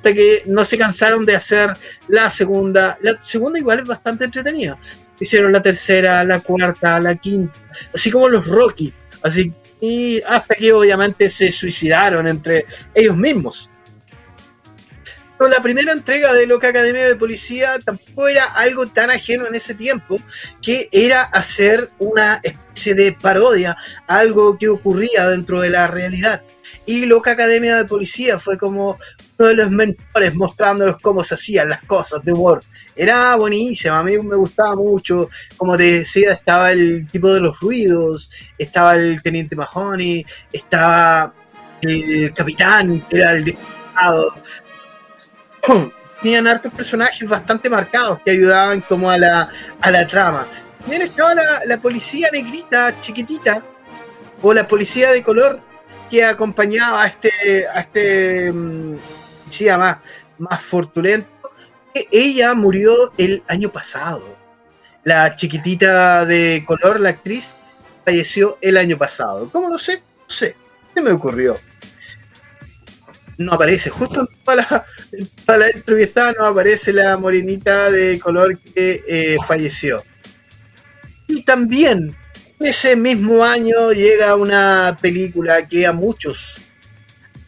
que 0.02 0.42
no 0.46 0.64
se 0.64 0.76
cansaron 0.76 1.24
de 1.24 1.36
hacer 1.36 1.76
la 2.08 2.28
segunda, 2.28 2.98
la 3.00 3.18
segunda 3.18 3.58
igual 3.58 3.78
es 3.78 3.86
bastante 3.86 4.24
entretenida, 4.24 4.78
hicieron 5.20 5.52
la 5.52 5.62
tercera, 5.62 6.24
la 6.24 6.40
cuarta, 6.40 7.00
la 7.00 7.14
quinta, 7.14 7.58
así 7.94 8.10
como 8.10 8.28
los 8.28 8.46
Rocky, 8.46 8.92
así 9.22 9.52
y 9.84 10.22
hasta 10.22 10.54
que 10.54 10.72
obviamente 10.72 11.28
se 11.28 11.50
suicidaron 11.50 12.26
entre 12.26 12.66
ellos 12.94 13.16
mismos. 13.16 13.70
Pero 15.36 15.50
la 15.50 15.62
primera 15.62 15.92
entrega 15.92 16.32
de 16.32 16.46
Loca 16.46 16.68
Academia 16.68 17.06
de 17.06 17.16
Policía 17.16 17.78
tampoco 17.84 18.28
era 18.28 18.44
algo 18.44 18.86
tan 18.86 19.10
ajeno 19.10 19.46
en 19.46 19.54
ese 19.54 19.74
tiempo, 19.74 20.18
que 20.62 20.88
era 20.90 21.22
hacer 21.22 21.90
una 21.98 22.40
especie 22.42 22.94
de 22.94 23.12
parodia, 23.20 23.76
algo 24.06 24.56
que 24.56 24.68
ocurría 24.68 25.28
dentro 25.28 25.60
de 25.60 25.70
la 25.70 25.86
realidad. 25.86 26.42
Y 26.86 27.04
Loca 27.06 27.32
Academia 27.32 27.76
de 27.76 27.84
Policía 27.84 28.38
fue 28.38 28.56
como 28.56 28.96
de 29.38 29.54
los 29.54 29.70
mentores 29.70 30.34
mostrándolos 30.34 30.98
cómo 31.00 31.24
se 31.24 31.34
hacían 31.34 31.68
las 31.68 31.82
cosas 31.82 32.24
de 32.24 32.32
Word. 32.32 32.62
Era 32.94 33.34
buenísima, 33.36 33.98
a 33.98 34.02
mí 34.02 34.16
me 34.18 34.36
gustaba 34.36 34.76
mucho. 34.76 35.28
Como 35.56 35.76
te 35.76 35.98
decía, 35.98 36.32
estaba 36.32 36.70
el 36.72 37.06
tipo 37.10 37.32
de 37.32 37.40
los 37.40 37.58
ruidos, 37.58 38.30
estaba 38.56 38.94
el 38.94 39.20
teniente 39.22 39.56
Mahoney, 39.56 40.24
estaba 40.52 41.34
el 41.82 42.32
capitán, 42.32 43.04
que 43.08 43.16
era 43.16 43.32
el 43.32 43.44
diputado. 43.44 44.34
Tenían 46.22 46.46
hartos 46.46 46.72
personajes 46.72 47.28
bastante 47.28 47.68
marcados 47.68 48.20
que 48.24 48.30
ayudaban 48.30 48.80
como 48.82 49.10
a 49.10 49.18
la, 49.18 49.48
a 49.80 49.90
la 49.90 50.06
trama. 50.06 50.46
También 50.80 51.02
estaba 51.02 51.34
la, 51.34 51.60
la 51.66 51.78
policía 51.78 52.28
negrita, 52.32 53.00
chiquitita, 53.00 53.64
o 54.40 54.54
la 54.54 54.68
policía 54.68 55.10
de 55.10 55.22
color 55.22 55.60
que 56.10 56.24
acompañaba 56.24 57.02
a 57.02 57.06
este, 57.06 57.30
a 57.72 57.80
este 57.80 58.52
más, 59.78 59.98
más 60.38 60.62
fortulento. 60.62 61.28
Ella 62.10 62.54
murió 62.54 62.92
el 63.18 63.42
año 63.48 63.70
pasado. 63.70 64.36
La 65.04 65.34
chiquitita 65.34 66.24
de 66.24 66.64
color, 66.66 67.00
la 67.00 67.10
actriz, 67.10 67.58
falleció 68.04 68.58
el 68.60 68.76
año 68.76 68.98
pasado. 68.98 69.50
¿Cómo 69.50 69.68
lo 69.68 69.78
sé? 69.78 69.98
No 69.98 70.28
sé. 70.28 70.56
¿Qué 70.94 71.02
me 71.02 71.10
ocurrió? 71.10 71.58
No 73.36 73.54
aparece, 73.54 73.90
justo 73.90 74.28
para 74.44 74.62
la, 74.62 74.86
para 75.44 75.58
la 75.58 76.32
no 76.38 76.44
aparece 76.46 76.92
la 76.92 77.16
morenita 77.16 77.90
de 77.90 78.18
color 78.20 78.58
que 78.60 79.02
eh, 79.08 79.36
falleció. 79.46 80.04
Y 81.26 81.44
también 81.44 82.16
ese 82.60 82.96
mismo 82.96 83.44
año 83.44 83.92
llega 83.92 84.36
una 84.36 84.96
película 85.00 85.68
que 85.68 85.86
a 85.86 85.92
muchos, 85.92 86.60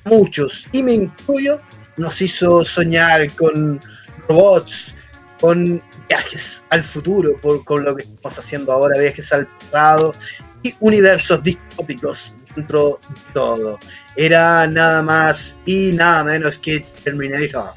muchos, 0.05 0.67
y 0.73 0.83
me 0.83 0.93
incluyo, 0.93 1.61
nos 1.97 2.21
hizo 2.21 2.65
soñar 2.65 3.31
con 3.35 3.81
robots, 4.29 4.95
con 5.41 5.83
viajes 6.09 6.67
al 6.71 6.83
futuro, 6.83 7.39
por, 7.41 7.65
con 7.65 7.85
lo 7.85 7.97
que 7.97 8.03
estamos 8.03 8.39
haciendo 8.39 8.73
ahora, 8.73 8.99
viajes 8.99 9.33
al 9.33 9.47
pasado 9.47 10.15
y 10.63 10.75
universos 10.81 11.43
distópicos 11.43 12.35
dentro 12.55 13.01
de 13.09 13.33
todo. 13.33 13.79
Era 14.17 14.67
nada 14.67 15.03
más 15.03 15.59
y 15.65 15.93
nada 15.93 16.25
menos 16.25 16.59
que 16.59 16.81
Terminator. 17.05 17.73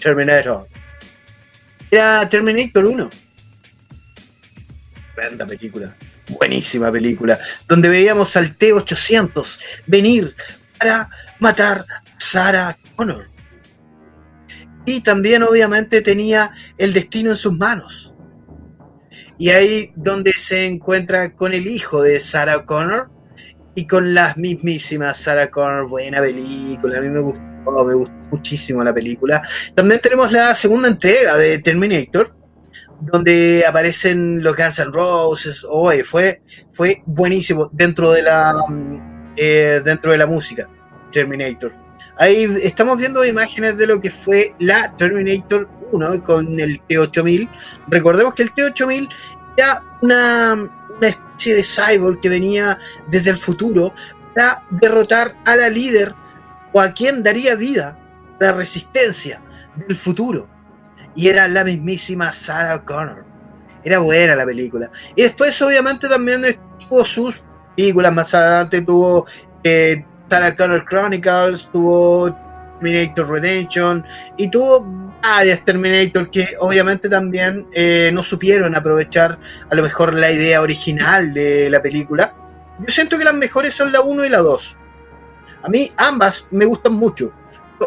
Terminator. 0.00 0.68
Era 1.90 2.28
Terminator 2.28 2.84
1 2.84 3.10
Tremenda 5.14 5.46
película. 5.46 5.96
Buenísima 6.28 6.90
película. 6.90 7.38
Donde 7.68 7.88
veíamos 7.88 8.36
al 8.36 8.56
T-800 8.56 9.60
venir 9.86 10.34
para 10.78 11.08
matar 11.38 11.86
Sarah 12.24 12.76
Connor. 12.96 13.28
Y 14.86 15.02
también 15.02 15.42
obviamente 15.42 16.00
tenía 16.00 16.50
el 16.78 16.92
destino 16.92 17.30
en 17.30 17.36
sus 17.36 17.52
manos. 17.52 18.14
Y 19.38 19.50
ahí 19.50 19.92
donde 19.96 20.32
se 20.32 20.66
encuentra 20.66 21.34
con 21.34 21.52
el 21.52 21.66
hijo 21.66 22.02
de 22.02 22.20
Sarah 22.20 22.64
Connor 22.64 23.10
y 23.74 23.86
con 23.86 24.14
las 24.14 24.36
mismísimas 24.36 25.18
Sarah 25.18 25.50
Connor. 25.50 25.88
Buena 25.88 26.20
película, 26.20 26.98
a 26.98 27.02
mí 27.02 27.08
me 27.08 27.20
gustó, 27.20 27.42
me 27.84 27.94
gustó 27.94 28.14
muchísimo 28.30 28.82
la 28.82 28.94
película. 28.94 29.42
También 29.74 30.00
tenemos 30.00 30.32
la 30.32 30.54
segunda 30.54 30.88
entrega 30.88 31.36
de 31.36 31.58
Terminator, 31.58 32.34
donde 33.00 33.64
aparecen 33.66 34.42
los 34.42 34.56
Guns 34.56 34.78
N' 34.78 34.92
Roses. 34.92 35.64
Oye, 35.68 36.04
fue, 36.04 36.42
fue 36.72 37.02
buenísimo 37.06 37.68
dentro 37.72 38.12
de 38.12 38.22
la 38.22 38.54
eh, 39.36 39.82
dentro 39.84 40.12
de 40.12 40.18
la 40.18 40.26
música. 40.26 40.68
Terminator. 41.10 41.83
Ahí 42.18 42.44
estamos 42.62 42.98
viendo 42.98 43.24
imágenes 43.24 43.76
de 43.78 43.86
lo 43.86 44.00
que 44.00 44.10
fue 44.10 44.54
la 44.58 44.94
Terminator 44.96 45.68
1 45.92 46.24
con 46.24 46.60
el 46.60 46.80
T8000. 46.86 47.50
Recordemos 47.88 48.34
que 48.34 48.44
el 48.44 48.54
T8000 48.54 49.08
era 49.56 49.82
una, 50.02 50.70
especie 51.00 51.54
de 51.56 51.64
cyborg 51.64 52.20
que 52.20 52.28
venía 52.28 52.78
desde 53.08 53.30
el 53.30 53.36
futuro 53.36 53.92
para 54.34 54.64
derrotar 54.70 55.36
a 55.44 55.56
la 55.56 55.68
líder 55.68 56.14
o 56.72 56.80
a 56.80 56.92
quien 56.92 57.22
daría 57.22 57.56
vida 57.56 57.98
la 58.40 58.52
resistencia 58.52 59.42
del 59.76 59.96
futuro 59.96 60.48
y 61.14 61.28
era 61.28 61.48
la 61.48 61.64
mismísima 61.64 62.32
Sarah 62.32 62.84
Connor. 62.84 63.24
Era 63.84 63.98
buena 63.98 64.34
la 64.34 64.44
película. 64.44 64.90
Y 65.14 65.22
después, 65.22 65.60
obviamente, 65.60 66.08
también 66.08 66.42
tuvo 66.88 67.04
sus 67.04 67.44
películas. 67.76 68.12
Más 68.12 68.34
adelante 68.34 68.80
tuvo 68.80 69.26
eh, 69.62 70.04
Sarah 70.28 70.56
Connor 70.56 70.84
Chronicles, 70.86 71.68
tuvo 71.72 72.36
Terminator 72.80 73.30
Redemption 73.30 74.04
y 74.36 74.48
tuvo 74.48 74.86
varias 75.22 75.64
Terminator 75.64 76.30
que 76.30 76.46
obviamente 76.60 77.08
también 77.08 77.66
eh, 77.72 78.10
no 78.12 78.22
supieron 78.22 78.76
aprovechar 78.76 79.38
a 79.70 79.74
lo 79.74 79.82
mejor 79.82 80.14
la 80.14 80.30
idea 80.30 80.60
original 80.60 81.32
de 81.32 81.70
la 81.70 81.80
película. 81.80 82.34
Yo 82.78 82.86
siento 82.88 83.16
que 83.16 83.24
las 83.24 83.34
mejores 83.34 83.74
son 83.74 83.92
la 83.92 84.00
1 84.00 84.24
y 84.24 84.28
la 84.28 84.38
2. 84.38 84.76
A 85.62 85.68
mí 85.68 85.90
ambas 85.96 86.46
me 86.50 86.66
gustan 86.66 86.94
mucho 86.94 87.32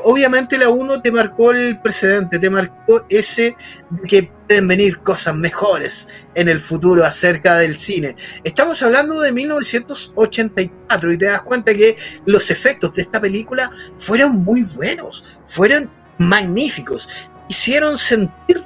obviamente 0.04 0.58
la 0.58 0.70
1 0.70 1.02
te 1.02 1.12
marcó 1.12 1.52
el 1.52 1.80
precedente, 1.82 2.40
te 2.40 2.50
marcó 2.50 3.06
ese 3.10 3.56
de 3.90 4.08
que 4.08 4.32
pueden 4.48 4.68
venir 4.68 5.00
cosas 5.00 5.36
mejores 5.36 6.10
en 6.36 6.50
el 6.50 6.62
futuro 6.62 7.06
acerca 7.06 7.58
del 7.58 7.76
cine. 7.76 8.16
Estamos 8.44 8.82
hablando 8.84 9.20
de 9.22 9.32
1984 9.32 11.14
y 11.14 11.18
te 11.18 11.26
das 11.26 11.42
cuenta 11.42 11.74
que 11.74 11.96
los 12.26 12.52
efectos 12.52 12.96
de 12.96 13.04
esta 13.04 13.20
película 13.20 13.72
fueron 13.98 14.44
muy 14.44 14.64
buenos, 14.64 15.42
fueron 15.46 15.92
magníficos. 16.18 17.30
Hicieron 17.50 17.98
sentir 17.98 18.64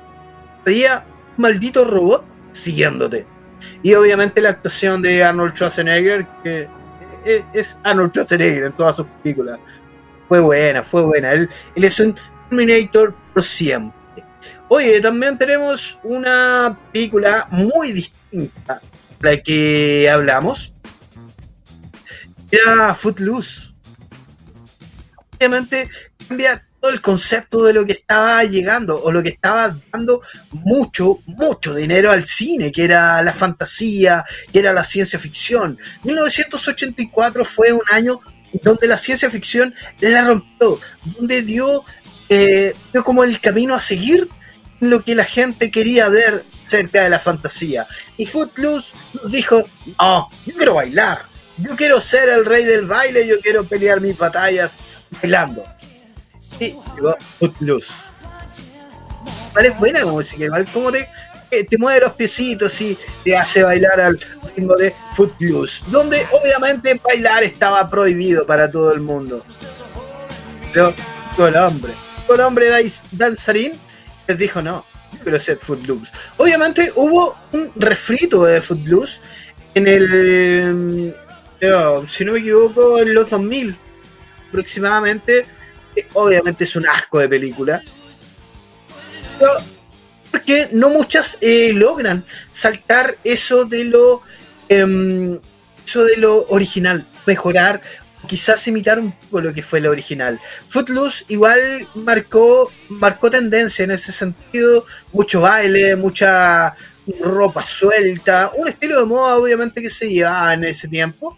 que 0.65 0.71
había 0.71 1.05
un 1.37 1.43
maldito 1.43 1.85
robot 1.85 2.25
siguiéndote. 2.51 3.25
Y 3.83 3.93
obviamente 3.93 4.41
la 4.41 4.49
actuación 4.49 5.01
de 5.01 5.23
Arnold 5.23 5.53
Schwarzenegger, 5.53 6.27
que 6.43 6.67
es 7.53 7.77
Arnold 7.83 8.11
Schwarzenegger 8.11 8.65
en 8.65 8.73
todas 8.73 8.95
sus 8.95 9.05
películas 9.21 9.59
fue 10.31 10.39
buena, 10.39 10.81
fue 10.81 11.01
buena. 11.01 11.33
Él, 11.33 11.49
es 11.75 11.99
un 11.99 12.17
Terminator 12.49 13.13
por 13.33 13.43
siempre. 13.43 14.23
Oye, 14.69 15.01
también 15.01 15.37
tenemos 15.37 15.99
una 16.03 16.79
película 16.93 17.49
muy 17.51 17.91
distinta 17.91 18.75
a 18.75 18.81
la 19.25 19.43
que 19.43 20.09
hablamos. 20.09 20.73
Era 22.49 22.95
Footloose. 22.95 23.73
Obviamente 25.35 25.89
cambia 26.25 26.65
todo 26.79 26.91
el 26.91 27.01
concepto 27.01 27.65
de 27.65 27.73
lo 27.73 27.85
que 27.85 27.91
estaba 27.91 28.41
llegando 28.45 29.03
o 29.03 29.11
lo 29.11 29.21
que 29.21 29.29
estaba 29.29 29.77
dando 29.91 30.21
mucho, 30.51 31.19
mucho 31.25 31.75
dinero 31.75 32.09
al 32.09 32.23
cine, 32.23 32.71
que 32.71 32.85
era 32.85 33.21
la 33.21 33.33
fantasía, 33.33 34.23
que 34.49 34.59
era 34.59 34.71
la 34.71 34.85
ciencia 34.85 35.19
ficción. 35.19 35.77
1984 36.05 37.43
fue 37.43 37.73
un 37.73 37.81
año 37.91 38.21
donde 38.61 38.87
la 38.87 38.97
ciencia 38.97 39.29
ficción 39.29 39.73
la 39.99 40.21
rompió, 40.21 40.79
donde 41.17 41.41
dio, 41.41 41.83
eh, 42.29 42.73
como 43.03 43.23
el 43.23 43.39
camino 43.39 43.75
a 43.75 43.81
seguir 43.81 44.27
lo 44.79 45.03
que 45.03 45.15
la 45.15 45.25
gente 45.25 45.71
quería 45.71 46.09
ver 46.09 46.45
cerca 46.65 47.03
de 47.03 47.09
la 47.09 47.19
fantasía. 47.19 47.85
Y 48.17 48.25
Footloose 48.25 48.93
nos 49.13 49.31
dijo, 49.31 49.63
no, 49.99 50.29
yo 50.45 50.55
quiero 50.55 50.75
bailar, 50.75 51.23
yo 51.57 51.75
quiero 51.75 51.99
ser 52.01 52.29
el 52.29 52.45
rey 52.45 52.63
del 52.63 52.85
baile, 52.85 53.27
yo 53.27 53.39
quiero 53.41 53.63
pelear 53.65 54.01
mis 54.01 54.17
batallas 54.17 54.77
bailando. 55.21 55.63
Y 56.59 56.75
llegó 56.95 57.15
Footloose. 57.39 57.93
Vale, 59.53 59.67
es 59.67 59.77
buena 59.77 60.05
música, 60.05 60.45
igual 60.45 60.65
como 60.71 60.91
te, 60.91 61.07
te 61.69 61.77
mueve 61.77 62.01
los 62.01 62.13
piecitos 62.13 62.79
y 62.81 62.97
te 63.23 63.37
hace 63.37 63.63
bailar 63.63 63.99
al 63.99 64.19
ritmo 64.55 64.75
de 64.75 64.93
Footloose, 65.15 65.83
donde 65.87 66.25
obviamente 66.31 66.99
bailar 67.03 67.43
estaba 67.43 67.89
prohibido 67.89 68.45
para 68.45 68.71
todo 68.71 68.93
el 68.93 69.01
mundo. 69.01 69.45
Pero 70.73 70.95
todo 71.35 71.47
el 71.47 71.55
hombre, 71.57 71.93
todo 72.25 72.35
el 72.35 72.41
hombre 72.41 72.69
danzarín 73.11 73.73
les 74.27 74.37
dijo 74.37 74.61
no, 74.61 74.85
pero 75.23 75.37
ser 75.37 75.57
Footloose. 75.57 76.11
Obviamente 76.37 76.91
hubo 76.95 77.37
un 77.51 77.71
refrito 77.75 78.45
de 78.45 78.61
Footloose 78.61 79.19
en 79.75 79.87
el 79.87 81.15
si 82.07 82.25
no 82.25 82.33
me 82.33 82.39
equivoco, 82.39 82.99
en 82.99 83.13
los 83.13 83.29
2000 83.29 83.77
aproximadamente. 84.49 85.45
Obviamente 86.13 86.63
es 86.63 86.75
un 86.75 86.87
asco 86.87 87.19
de 87.19 87.29
película. 87.29 87.83
Porque 90.31 90.69
no 90.71 90.89
muchas 90.89 91.37
eh, 91.41 91.71
logran 91.73 92.25
saltar 92.51 93.17
eso 93.23 93.65
de 93.65 93.85
lo 93.85 94.21
em, 94.69 95.39
eso 95.85 96.03
de 96.05 96.17
lo 96.17 96.47
original, 96.47 97.05
mejorar 97.27 97.81
quizás 98.27 98.67
imitar 98.67 98.99
un 98.99 99.11
poco 99.11 99.41
lo 99.41 99.53
que 99.53 99.63
fue 99.63 99.81
la 99.81 99.89
original. 99.89 100.39
Footloose 100.69 101.25
igual 101.27 101.59
marcó, 101.95 102.71
marcó 102.89 103.29
tendencia 103.29 103.83
en 103.83 103.91
ese 103.91 104.11
sentido, 104.11 104.85
mucho 105.11 105.41
baile, 105.41 105.95
mucha 105.95 106.73
ropa 107.19 107.65
suelta, 107.65 108.51
un 108.55 108.67
estilo 108.67 108.99
de 108.99 109.05
moda 109.05 109.37
obviamente 109.37 109.81
que 109.81 109.89
se 109.89 110.09
llevaba 110.09 110.53
en 110.53 110.63
ese 110.63 110.87
tiempo. 110.87 111.37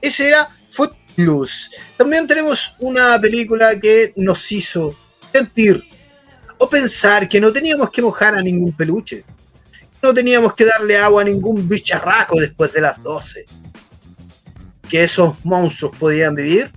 Ese 0.00 0.28
era 0.28 0.48
Footloose. 0.70 1.70
También 1.96 2.26
tenemos 2.26 2.76
una 2.78 3.20
película 3.20 3.78
que 3.80 4.12
nos 4.16 4.52
hizo 4.52 4.94
sentir 5.32 5.82
o 6.58 6.68
pensar 6.68 7.28
que 7.28 7.40
no 7.40 7.52
teníamos 7.52 7.90
que 7.90 8.02
mojar 8.02 8.34
a 8.34 8.42
ningún 8.42 8.72
peluche. 8.72 9.24
No 10.02 10.14
teníamos 10.14 10.54
que 10.54 10.64
darle 10.64 10.96
agua 10.96 11.22
a 11.22 11.24
ningún 11.24 11.68
bicharraco 11.68 12.38
después 12.38 12.72
de 12.72 12.80
las 12.80 13.02
12 13.02 13.46
que 14.88 15.02
esos 15.02 15.44
monstruos 15.44 15.94
podían 15.98 16.34
vivir 16.34 16.72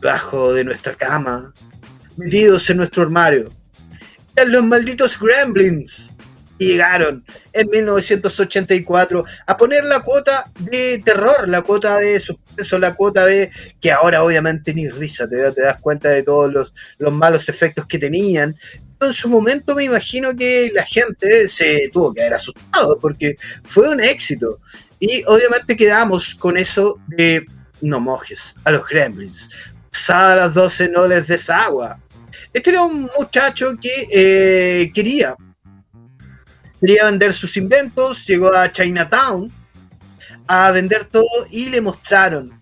debajo 0.00 0.52
de 0.52 0.64
nuestra 0.64 0.94
cama, 0.94 1.52
metidos 2.16 2.68
en 2.70 2.78
nuestro 2.78 3.04
armario. 3.04 3.52
Eran 4.34 4.52
los 4.52 4.64
malditos 4.64 5.18
Gremlins 5.18 6.11
llegaron 6.64 7.24
en 7.52 7.68
1984 7.68 9.24
a 9.46 9.56
poner 9.56 9.84
la 9.84 10.00
cuota 10.00 10.50
de 10.58 11.02
terror, 11.04 11.48
la 11.48 11.62
cuota 11.62 11.98
de 11.98 12.18
suspenso, 12.20 12.78
la 12.78 12.94
cuota 12.94 13.24
de 13.26 13.50
que 13.80 13.92
ahora 13.92 14.22
obviamente 14.22 14.74
ni 14.74 14.88
risa, 14.88 15.28
te, 15.28 15.36
das 15.36 15.78
cuenta 15.80 16.08
de 16.08 16.22
todos 16.22 16.52
los, 16.52 16.74
los 16.98 17.12
malos 17.12 17.48
efectos 17.48 17.86
que 17.86 17.98
tenían, 17.98 18.56
en 19.06 19.12
su 19.12 19.28
momento 19.28 19.74
me 19.74 19.84
imagino 19.84 20.34
que 20.36 20.70
la 20.72 20.84
gente 20.84 21.48
se 21.48 21.90
tuvo 21.92 22.14
que 22.14 22.20
haber 22.22 22.34
asustado 22.34 22.98
porque 23.00 23.36
fue 23.64 23.88
un 23.88 24.02
éxito. 24.02 24.60
Y 25.00 25.24
obviamente 25.26 25.76
quedamos 25.76 26.34
con 26.34 26.56
eso 26.56 26.98
de 27.08 27.44
no 27.80 28.00
mojes 28.00 28.54
a 28.64 28.70
los 28.70 28.88
gremlins. 28.88 29.48
a 30.08 30.36
las 30.36 30.54
12 30.54 30.88
no 30.90 31.06
les 31.08 31.26
des 31.26 31.50
agua. 31.50 31.98
Este 32.52 32.70
era 32.70 32.82
un 32.82 33.10
muchacho 33.18 33.72
que 33.80 34.08
eh, 34.12 34.92
quería, 34.94 35.34
quería 36.82 37.06
vender 37.06 37.32
sus 37.32 37.56
inventos, 37.56 38.26
llegó 38.26 38.54
a 38.54 38.70
Chinatown 38.70 39.50
a 40.46 40.70
vender 40.72 41.06
todo 41.06 41.46
y 41.50 41.70
le 41.70 41.80
mostraron 41.80 42.60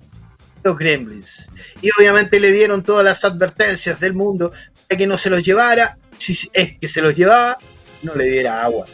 los 0.63 0.79
gremlins. 0.79 1.49
Y 1.83 1.89
obviamente 1.99 2.39
le 2.39 2.53
dieron 2.53 2.85
todas 2.85 3.05
las 3.05 3.25
advertencias 3.25 3.99
del 3.99 4.15
mundo 4.15 4.53
para 4.87 4.97
que 4.97 5.07
no 5.09 5.19
se 5.19 5.31
los 5.31 5.43
llevara. 5.43 5.99
Si 6.19 6.49
es 6.53 6.79
que 6.79 6.87
se 6.87 7.01
los 7.01 7.17
llevaba, 7.17 7.59
no 8.03 8.15
le 8.15 8.29
diera 8.29 8.63
agua 8.63 8.87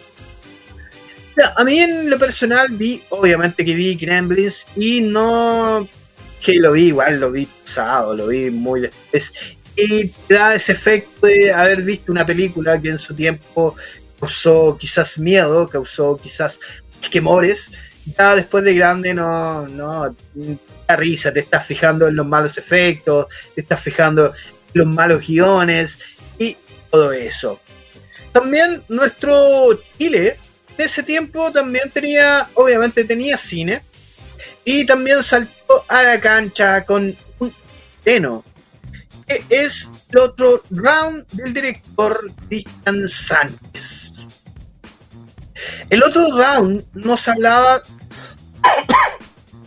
a 1.56 1.64
mí 1.64 1.78
en 1.78 2.08
lo 2.08 2.18
personal 2.18 2.68
vi, 2.70 3.02
obviamente 3.10 3.64
que 3.64 3.74
vi 3.74 3.94
Gremlins 3.94 4.66
y 4.76 5.02
no 5.02 5.86
que 6.40 6.54
lo 6.54 6.72
vi 6.72 6.86
igual, 6.86 7.20
lo 7.20 7.30
vi 7.32 7.46
pasado, 7.46 8.14
lo 8.14 8.28
vi 8.28 8.50
muy 8.50 8.82
después. 8.82 9.32
Y 9.76 10.10
da 10.28 10.54
ese 10.54 10.72
efecto 10.72 11.26
de 11.26 11.52
haber 11.52 11.82
visto 11.82 12.10
una 12.10 12.24
película 12.24 12.80
que 12.80 12.90
en 12.90 12.98
su 12.98 13.14
tiempo 13.14 13.74
causó 14.26 14.76
quizás 14.76 15.18
miedo, 15.18 15.68
causó 15.68 16.16
quizás 16.16 16.58
quemores. 17.12 17.70
Ya 18.18 18.34
después 18.34 18.64
de 18.64 18.74
grande 18.74 19.14
no, 19.14 19.66
no, 19.68 20.14
da 20.88 20.96
risa, 20.96 21.32
te 21.32 21.40
estás 21.40 21.64
fijando 21.64 22.08
en 22.08 22.16
los 22.16 22.26
malos 22.26 22.58
efectos, 22.58 23.26
te 23.54 23.60
estás 23.60 23.80
fijando 23.80 24.26
en 24.26 24.32
los 24.74 24.86
malos 24.88 25.26
guiones 25.26 25.98
y 26.38 26.56
todo 26.90 27.12
eso. 27.12 27.60
También 28.32 28.82
nuestro 28.88 29.34
Chile 29.96 30.38
en 30.76 30.84
ese 30.84 31.02
tiempo 31.02 31.50
también 31.52 31.90
tenía, 31.90 32.48
obviamente 32.54 33.04
tenía 33.04 33.36
cine, 33.36 33.82
y 34.64 34.84
también 34.84 35.22
saltó 35.22 35.84
a 35.88 36.02
la 36.02 36.20
cancha 36.20 36.84
con 36.84 37.16
un 37.38 37.54
que 38.04 39.44
es 39.48 39.90
el 40.10 40.18
otro 40.18 40.62
round 40.70 41.26
del 41.32 41.52
director 41.52 42.30
Cristian 42.48 43.08
Sánchez. 43.08 44.05
El 45.90 46.02
otro 46.02 46.22
round 46.36 46.84
nos 46.94 47.28
hablaba, 47.28 47.82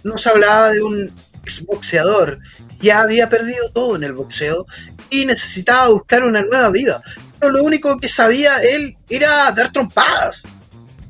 nos 0.04 0.28
hablaba 0.28 0.72
de 0.72 0.82
un 0.82 1.14
exboxeador 1.44 2.40
ya 2.80 3.02
había 3.02 3.30
perdido 3.30 3.70
todo 3.72 3.96
en 3.96 4.04
el 4.04 4.14
boxeo 4.14 4.66
y 5.10 5.26
necesitaba 5.26 5.90
buscar 5.90 6.24
una 6.24 6.42
nueva 6.42 6.70
vida. 6.70 7.02
Pero 7.40 7.54
lo 7.54 7.64
único 7.64 7.98
que 8.00 8.10
sabía 8.10 8.58
él 8.58 8.96
era 9.10 9.52
dar 9.52 9.72
trompadas 9.72 10.48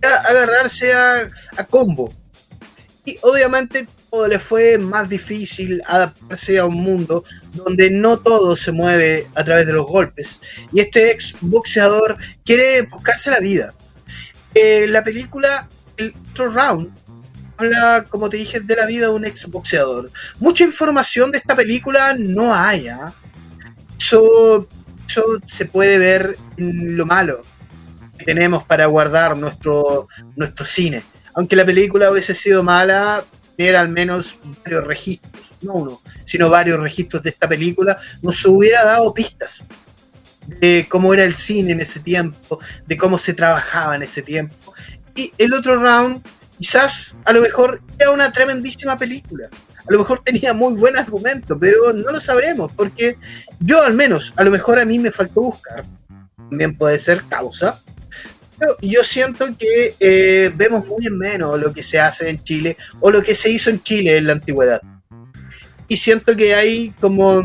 agarrarse 0.02 0.94
a, 0.94 1.30
combo. 1.70 2.14
Y 3.06 3.18
obviamente 3.22 3.88
todo 4.10 4.28
le 4.28 4.40
fue 4.40 4.78
más 4.78 5.10
difícil 5.10 5.82
adaptarse 5.86 6.58
a 6.58 6.66
un 6.66 6.76
mundo 6.76 7.24
donde 7.54 7.90
no 7.90 8.18
todo 8.18 8.56
se 8.56 8.72
mueve 8.72 9.28
a 9.36 9.44
través 9.44 9.68
de 9.68 9.74
los 9.74 9.86
golpes. 9.86 10.40
Y 10.72 10.80
este 10.80 11.12
ex 11.12 11.36
boxeador 11.42 12.18
quiere 12.46 12.84
buscarse 12.84 13.32
la 13.32 13.40
vida. 13.40 13.74
Eh, 14.56 14.88
la 14.88 15.04
película 15.04 15.68
El 15.98 16.14
otro 16.32 16.50
round 16.50 16.92
habla, 17.58 18.06
como 18.10 18.30
te 18.30 18.38
dije, 18.38 18.62
de 18.62 18.76
la 18.76 18.86
vida 18.86 19.08
de 19.08 19.14
un 19.14 19.26
ex 19.26 19.46
boxeador. 19.48 20.10
Mucha 20.40 20.64
información 20.64 21.32
de 21.32 21.40
esta 21.40 21.56
película 21.56 22.16
no 22.18 22.54
hay. 22.54 22.88
¿ah? 22.88 23.14
Eso, 23.98 24.68
se 25.46 25.66
puede 25.66 25.98
ver 25.98 26.38
en 26.58 26.96
lo 26.96 27.06
malo 27.06 27.44
tenemos 28.26 28.64
para 28.64 28.86
guardar 28.86 29.38
nuestro, 29.38 30.08
nuestro 30.36 30.66
cine. 30.66 31.04
Aunque 31.34 31.56
la 31.56 31.66
película 31.66 32.12
hubiese 32.12 32.34
sido 32.34 32.64
mala, 32.64 33.24
tener 33.56 33.76
al 33.76 33.90
menos 33.90 34.38
varios 34.64 34.86
registros, 34.86 35.54
no 35.62 35.74
uno, 35.74 36.02
sino 36.26 36.50
varios 36.50 36.80
registros 36.80 37.24
de 37.24 37.32
esta 37.32 37.48
película, 37.48 37.98
nos 38.22 38.46
hubiera 38.46 38.84
dado 38.84 39.14
pistas 39.14 39.64
de 40.60 40.88
cómo 40.90 41.14
era 41.14 41.24
el 41.24 41.36
cine 41.36 41.74
en 41.74 41.82
ese 41.82 42.00
tiempo, 42.00 42.60
de 42.88 42.98
cómo 42.98 43.18
se 43.18 43.34
trabajaba 43.34 43.96
en 43.96 44.04
ese 44.04 44.22
tiempo. 44.22 44.74
Y 45.16 45.32
el 45.38 45.54
otro 45.54 45.82
round, 45.82 46.22
quizás 46.58 47.18
a 47.26 47.34
lo 47.34 47.42
mejor 47.42 47.82
era 47.98 48.12
una 48.12 48.32
tremendísima 48.32 48.98
película. 48.98 49.48
A 49.78 49.92
lo 49.92 50.00
mejor 50.00 50.22
tenía 50.24 50.54
muy 50.54 50.74
buen 50.74 50.98
argumento, 50.98 51.58
pero 51.58 51.94
no 51.94 52.12
lo 52.12 52.20
sabremos, 52.20 52.72
porque 52.76 53.18
yo 53.60 53.82
al 53.82 53.94
menos, 53.94 54.34
a 54.36 54.44
lo 54.44 54.52
mejor 54.52 54.80
a 54.80 54.86
mí 54.86 55.00
me 55.00 55.12
faltó 55.12 55.42
buscar. 55.42 55.86
También 56.50 56.76
puede 56.76 56.98
ser 56.98 57.24
causa 57.30 57.82
yo 58.82 59.04
siento 59.04 59.46
que 59.58 59.96
eh, 60.00 60.52
vemos 60.56 60.86
muy 60.86 61.06
en 61.06 61.18
menos 61.18 61.60
lo 61.60 61.74
que 61.74 61.84
se 61.84 62.00
hace 62.00 62.30
en 62.30 62.44
Chile 62.44 62.78
o 63.00 63.12
lo 63.12 63.22
que 63.22 63.36
se 63.36 63.50
hizo 63.50 63.70
en 63.70 63.82
Chile 63.82 64.18
en 64.18 64.28
la 64.28 64.34
antigüedad. 64.34 64.82
Y 65.88 65.98
siento 65.98 66.36
que 66.36 66.54
hay 66.54 66.94
como 67.00 67.42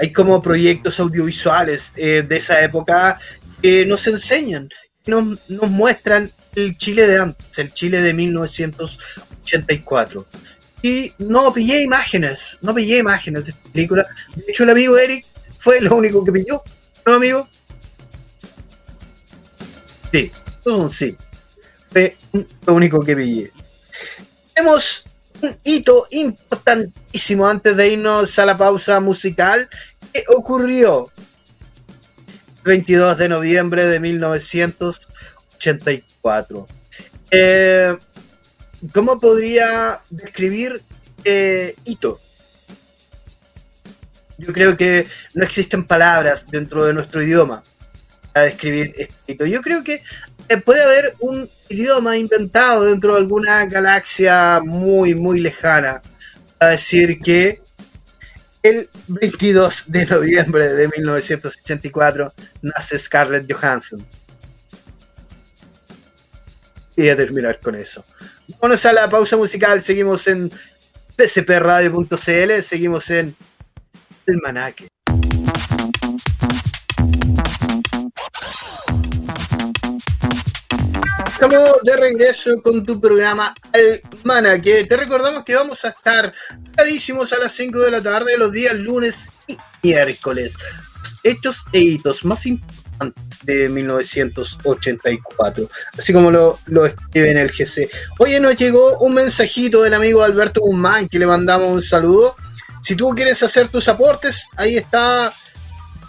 hay 0.00 0.10
como 0.12 0.40
proyectos 0.40 0.98
audiovisuales 0.98 1.92
eh, 1.96 2.24
de 2.26 2.38
esa 2.38 2.64
época 2.64 3.18
que 3.60 3.84
nos 3.84 4.06
enseñan, 4.06 4.70
nos, 5.06 5.38
nos 5.48 5.70
muestran 5.70 6.32
el 6.54 6.78
Chile 6.78 7.06
de 7.06 7.20
antes, 7.20 7.58
el 7.58 7.74
Chile 7.74 8.00
de 8.00 8.14
1984. 8.14 10.26
Y 10.82 11.12
no 11.18 11.52
pillé 11.52 11.82
imágenes, 11.82 12.56
no 12.62 12.74
pillé 12.74 12.96
imágenes 12.98 13.44
de 13.44 13.50
esta 13.50 13.62
película. 13.70 14.06
De 14.34 14.44
hecho, 14.48 14.64
el 14.64 14.70
amigo 14.70 14.96
Eric 14.96 15.26
fue 15.58 15.82
lo 15.82 15.94
único 15.96 16.24
que 16.24 16.32
pilló. 16.32 16.62
¿No, 17.04 17.12
amigo? 17.14 17.46
Sí, 20.10 20.32
sí. 20.90 21.16
Fue 21.92 22.16
lo 22.66 22.74
único 22.74 23.04
que 23.04 23.14
pillé. 23.14 23.52
Tenemos 24.54 25.04
un 25.42 25.54
hito 25.64 26.06
importantísimo 26.10 27.46
antes 27.46 27.76
de 27.76 27.88
irnos 27.88 28.38
a 28.38 28.46
la 28.46 28.56
pausa 28.56 29.00
musical 29.00 29.68
que 30.12 30.24
ocurrió 30.28 31.10
el 32.56 32.62
22 32.64 33.18
de 33.18 33.28
noviembre 33.28 33.86
de 33.86 34.00
1984. 34.00 36.66
Eh, 37.30 37.96
¿Cómo 38.92 39.20
podría 39.20 40.00
describir 40.10 40.82
eh, 41.24 41.74
hito? 41.84 42.18
Yo 44.38 44.52
creo 44.54 44.74
que 44.76 45.06
no 45.34 45.44
existen 45.44 45.84
palabras 45.84 46.50
dentro 46.50 46.86
de 46.86 46.94
nuestro 46.94 47.22
idioma 47.22 47.62
a 48.32 48.40
describir 48.40 48.94
esto. 49.26 49.44
Yo 49.44 49.60
creo 49.60 49.84
que 49.84 50.00
eh, 50.48 50.56
puede 50.56 50.82
haber 50.82 51.14
un 51.20 51.46
idioma 51.68 52.16
inventado 52.16 52.84
dentro 52.84 53.12
de 53.14 53.20
alguna 53.20 53.66
galaxia 53.66 54.60
muy, 54.64 55.14
muy 55.14 55.40
lejana 55.40 56.00
a 56.58 56.68
decir 56.68 57.20
que 57.20 57.60
el 58.62 58.88
22 59.08 59.84
de 59.86 60.06
noviembre 60.06 60.68
de 60.74 60.88
1984 60.88 62.32
nace 62.62 62.98
Scarlett 62.98 63.50
Johansson. 63.50 64.06
Y 66.96 67.08
a 67.08 67.16
terminar 67.16 67.58
con 67.60 67.74
eso. 67.74 68.04
Vámonos 68.60 68.84
a 68.84 68.92
la 68.92 69.08
pausa 69.08 69.36
musical, 69.36 69.80
seguimos 69.80 70.26
en 70.26 70.50
tcpradio.cl, 71.16 72.62
seguimos 72.62 73.10
en 73.10 73.34
El 74.26 74.38
Manaque. 74.42 74.88
Estamos 81.42 81.82
de 81.84 81.96
regreso 81.96 82.50
con 82.62 82.84
tu 82.84 83.00
programa 83.00 83.54
Almanaque. 83.72 84.84
Te 84.84 84.94
recordamos 84.94 85.42
que 85.42 85.54
vamos 85.54 85.82
a 85.86 85.88
estar 85.88 86.34
cadísimos 86.76 87.32
a 87.32 87.38
las 87.38 87.52
5 87.52 87.78
de 87.78 87.90
la 87.90 88.02
tarde 88.02 88.36
los 88.36 88.52
días 88.52 88.74
lunes 88.74 89.30
y 89.46 89.56
miércoles. 89.82 90.54
Hechos 91.24 91.64
e 91.72 91.78
hitos 91.78 92.26
más 92.26 92.44
importantes 92.44 93.38
de 93.44 93.70
1984, 93.70 95.70
así 95.96 96.12
como 96.12 96.30
lo, 96.30 96.58
lo 96.66 96.84
escribe 96.84 97.30
en 97.30 97.38
el 97.38 97.50
GC. 97.50 97.88
Hoy 98.18 98.38
nos 98.38 98.58
llegó 98.58 98.98
un 98.98 99.14
mensajito 99.14 99.82
del 99.82 99.94
amigo 99.94 100.22
Alberto 100.22 100.60
Guzmán 100.60 101.08
que 101.08 101.18
le 101.18 101.24
mandamos 101.24 101.70
un 101.70 101.82
saludo. 101.82 102.36
Si 102.82 102.94
tú 102.94 103.14
quieres 103.14 103.42
hacer 103.42 103.68
tus 103.68 103.88
aportes, 103.88 104.46
ahí 104.58 104.76
está, 104.76 105.34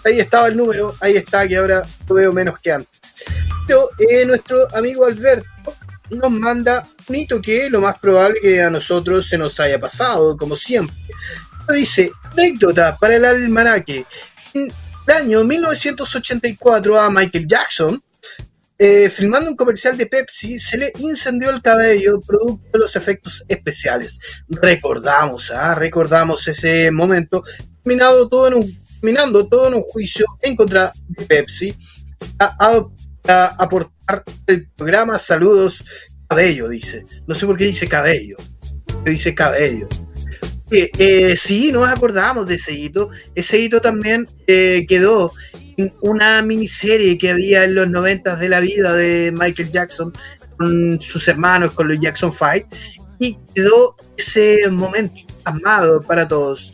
ahí 0.04 0.20
estaba 0.20 0.50
el 0.50 0.58
número, 0.58 0.94
ahí 1.00 1.15
está, 1.15 1.48
que 1.48 1.56
ahora 1.56 1.88
lo 2.10 2.15
veo 2.15 2.34
menos 2.34 2.60
que 2.60 2.74
antes. 2.74 3.01
Pero 3.67 3.89
eh, 3.99 4.25
nuestro 4.25 4.67
amigo 4.75 5.05
Alberto 5.05 5.47
nos 6.10 6.31
manda 6.31 6.88
un 7.07 7.15
hito 7.15 7.41
que 7.41 7.69
lo 7.69 7.81
más 7.81 7.97
probable 7.99 8.39
que 8.41 8.62
a 8.62 8.69
nosotros 8.69 9.27
se 9.27 9.38
nos 9.38 9.60
haya 9.60 9.79
pasado, 9.79 10.36
como 10.38 10.55
siempre. 10.55 10.95
Dice, 11.73 12.12
anécdota 12.31 12.97
para 12.97 13.15
el 13.15 13.25
almanaque. 13.25 14.05
En 14.53 14.73
el 15.07 15.13
año 15.13 15.43
1984 15.43 16.99
a 16.99 17.10
Michael 17.10 17.47
Jackson, 17.47 18.03
eh, 18.77 19.10
filmando 19.10 19.51
un 19.51 19.55
comercial 19.55 19.95
de 19.95 20.07
Pepsi, 20.07 20.60
se 20.60 20.77
le 20.77 20.91
incendió 20.99 21.51
el 21.51 21.62
cabello 21.62 22.19
producto 22.19 22.67
de 22.73 22.79
los 22.79 22.95
efectos 22.95 23.43
especiales. 23.47 24.19
Recordamos, 24.49 25.51
¿ah? 25.51 25.75
recordamos 25.75 26.47
ese 26.47 26.89
momento, 26.89 27.43
terminado 27.84 28.27
todo 28.27 28.47
en 28.47 28.53
un, 28.55 28.86
terminando 28.99 29.47
todo 29.47 29.67
en 29.67 29.75
un 29.75 29.84
juicio 29.84 30.25
en 30.41 30.55
contra 30.55 30.91
de 31.07 31.25
Pepsi, 31.25 31.77
a, 32.39 32.55
a 32.60 32.88
aportar 33.27 34.23
el 34.47 34.69
programa. 34.69 35.17
Saludos, 35.17 35.86
cabello, 36.27 36.69
dice. 36.69 37.05
No 37.27 37.36
sé 37.36 37.45
por 37.45 37.57
qué 37.57 37.65
dice 37.65 37.88
cabello. 37.88 38.38
Dice 39.05 39.34
cabello. 39.34 39.88
Eh, 40.71 41.36
sí, 41.36 41.71
nos 41.71 41.89
acordamos 41.89 42.47
de 42.47 42.55
ese 42.55 42.73
hito. 42.73 43.10
Ese 43.36 43.60
hito 43.60 43.81
también 43.81 44.27
eh, 44.47 44.86
quedó 44.88 45.31
en 45.77 45.93
una 46.01 46.41
miniserie 46.41 47.17
que 47.17 47.29
había 47.29 47.65
en 47.65 47.75
los 47.75 47.89
noventas 47.89 48.39
de 48.39 48.49
la 48.49 48.60
vida 48.60 48.93
de 48.93 49.34
Michael 49.38 49.69
Jackson 49.69 50.13
con 50.57 51.01
sus 51.01 51.27
hermanos, 51.27 51.71
con 51.71 51.88
los 51.88 51.99
Jackson 51.99 52.31
Five, 52.31 52.67
y 53.19 53.38
quedó 53.53 53.95
ese 54.17 54.69
momento 54.69 55.15
amado 55.45 56.01
para 56.03 56.27
todos. 56.27 56.73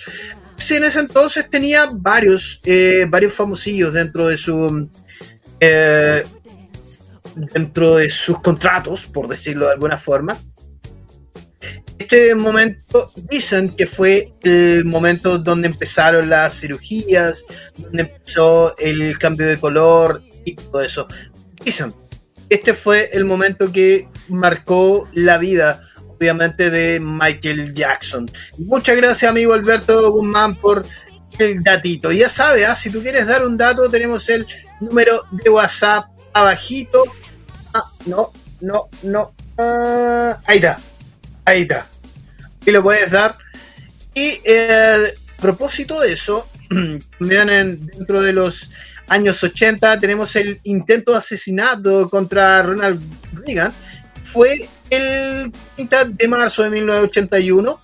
Sí, 0.58 0.76
en 0.76 0.84
ese 0.84 1.00
entonces 1.00 1.50
tenía 1.50 1.90
varios, 1.94 2.60
eh, 2.66 3.06
varios 3.10 3.34
famosillos 3.34 3.94
dentro 3.94 4.28
de 4.28 4.38
su 4.38 4.90
eh, 5.60 6.24
dentro 7.54 7.96
de 7.96 8.10
sus 8.10 8.42
contratos, 8.42 9.06
por 9.06 9.28
decirlo 9.28 9.68
de 9.68 9.74
alguna 9.74 9.98
forma. 9.98 10.38
Este 12.00 12.36
momento 12.36 13.12
dicen 13.30 13.70
que 13.70 13.88
fue 13.88 14.32
el 14.44 14.86
momento 14.86 15.40
donde 15.40 15.68
empezaron 15.68 16.30
las 16.30 16.60
cirugías, 16.60 17.44
donde 17.78 18.04
empezó 18.04 18.78
el 18.78 19.18
cambio 19.18 19.48
de 19.48 19.58
color 19.58 20.22
y 20.46 20.56
todo 20.56 20.82
eso. 20.82 21.08
Dicen, 21.64 21.94
este 22.50 22.74
fue 22.74 23.10
el 23.14 23.26
momento 23.26 23.72
que 23.72 24.08
marcó 24.30 25.10
la 25.14 25.38
vida, 25.38 25.82
obviamente, 26.08 26.70
de 26.70 27.00
Michael 27.00 27.74
Jackson. 27.74 28.30
Muchas 28.58 28.96
gracias, 28.96 29.30
amigo 29.30 29.54
Alberto 29.54 30.12
Guzmán, 30.12 30.56
por 30.56 30.86
el 31.40 31.64
datito. 31.64 32.12
Ya 32.12 32.30
sabes, 32.30 32.66
¿ah? 32.68 32.76
si 32.76 32.90
tú 32.90 33.02
quieres 33.02 33.28
dar 33.28 33.46
un 33.46 33.58
dato, 33.58 33.90
tenemos 33.90 34.30
el 34.30 34.46
número 34.80 35.24
de 35.32 35.50
WhatsApp 35.50 36.06
abajito 36.34 37.04
Ah, 37.78 37.92
no, 38.08 38.32
no, 38.62 38.90
no. 39.04 39.34
Ah, 39.58 40.40
ahí 40.46 40.58
está. 40.58 40.80
Ahí 41.46 41.62
está. 41.62 41.86
Y 42.66 42.72
lo 42.72 42.82
puedes 42.82 43.12
dar. 43.12 43.38
Y 44.16 44.40
eh, 44.46 45.14
a 45.38 45.42
propósito 45.42 46.00
de 46.02 46.14
eso, 46.14 46.48
también 47.20 47.86
dentro 47.86 48.22
de 48.22 48.34
los 48.34 48.72
años 49.10 49.44
80 49.44 50.00
tenemos 50.00 50.36
el 50.36 50.60
intento 50.64 51.12
de 51.12 51.20
asesinato 51.20 52.10
contra 52.10 52.64
Ronald 52.64 53.02
Reagan. 53.46 53.72
Fue 54.24 54.68
el 54.90 55.52
30 55.76 56.06
de 56.06 56.28
marzo 56.28 56.64
de 56.64 56.72
1981. 56.72 57.80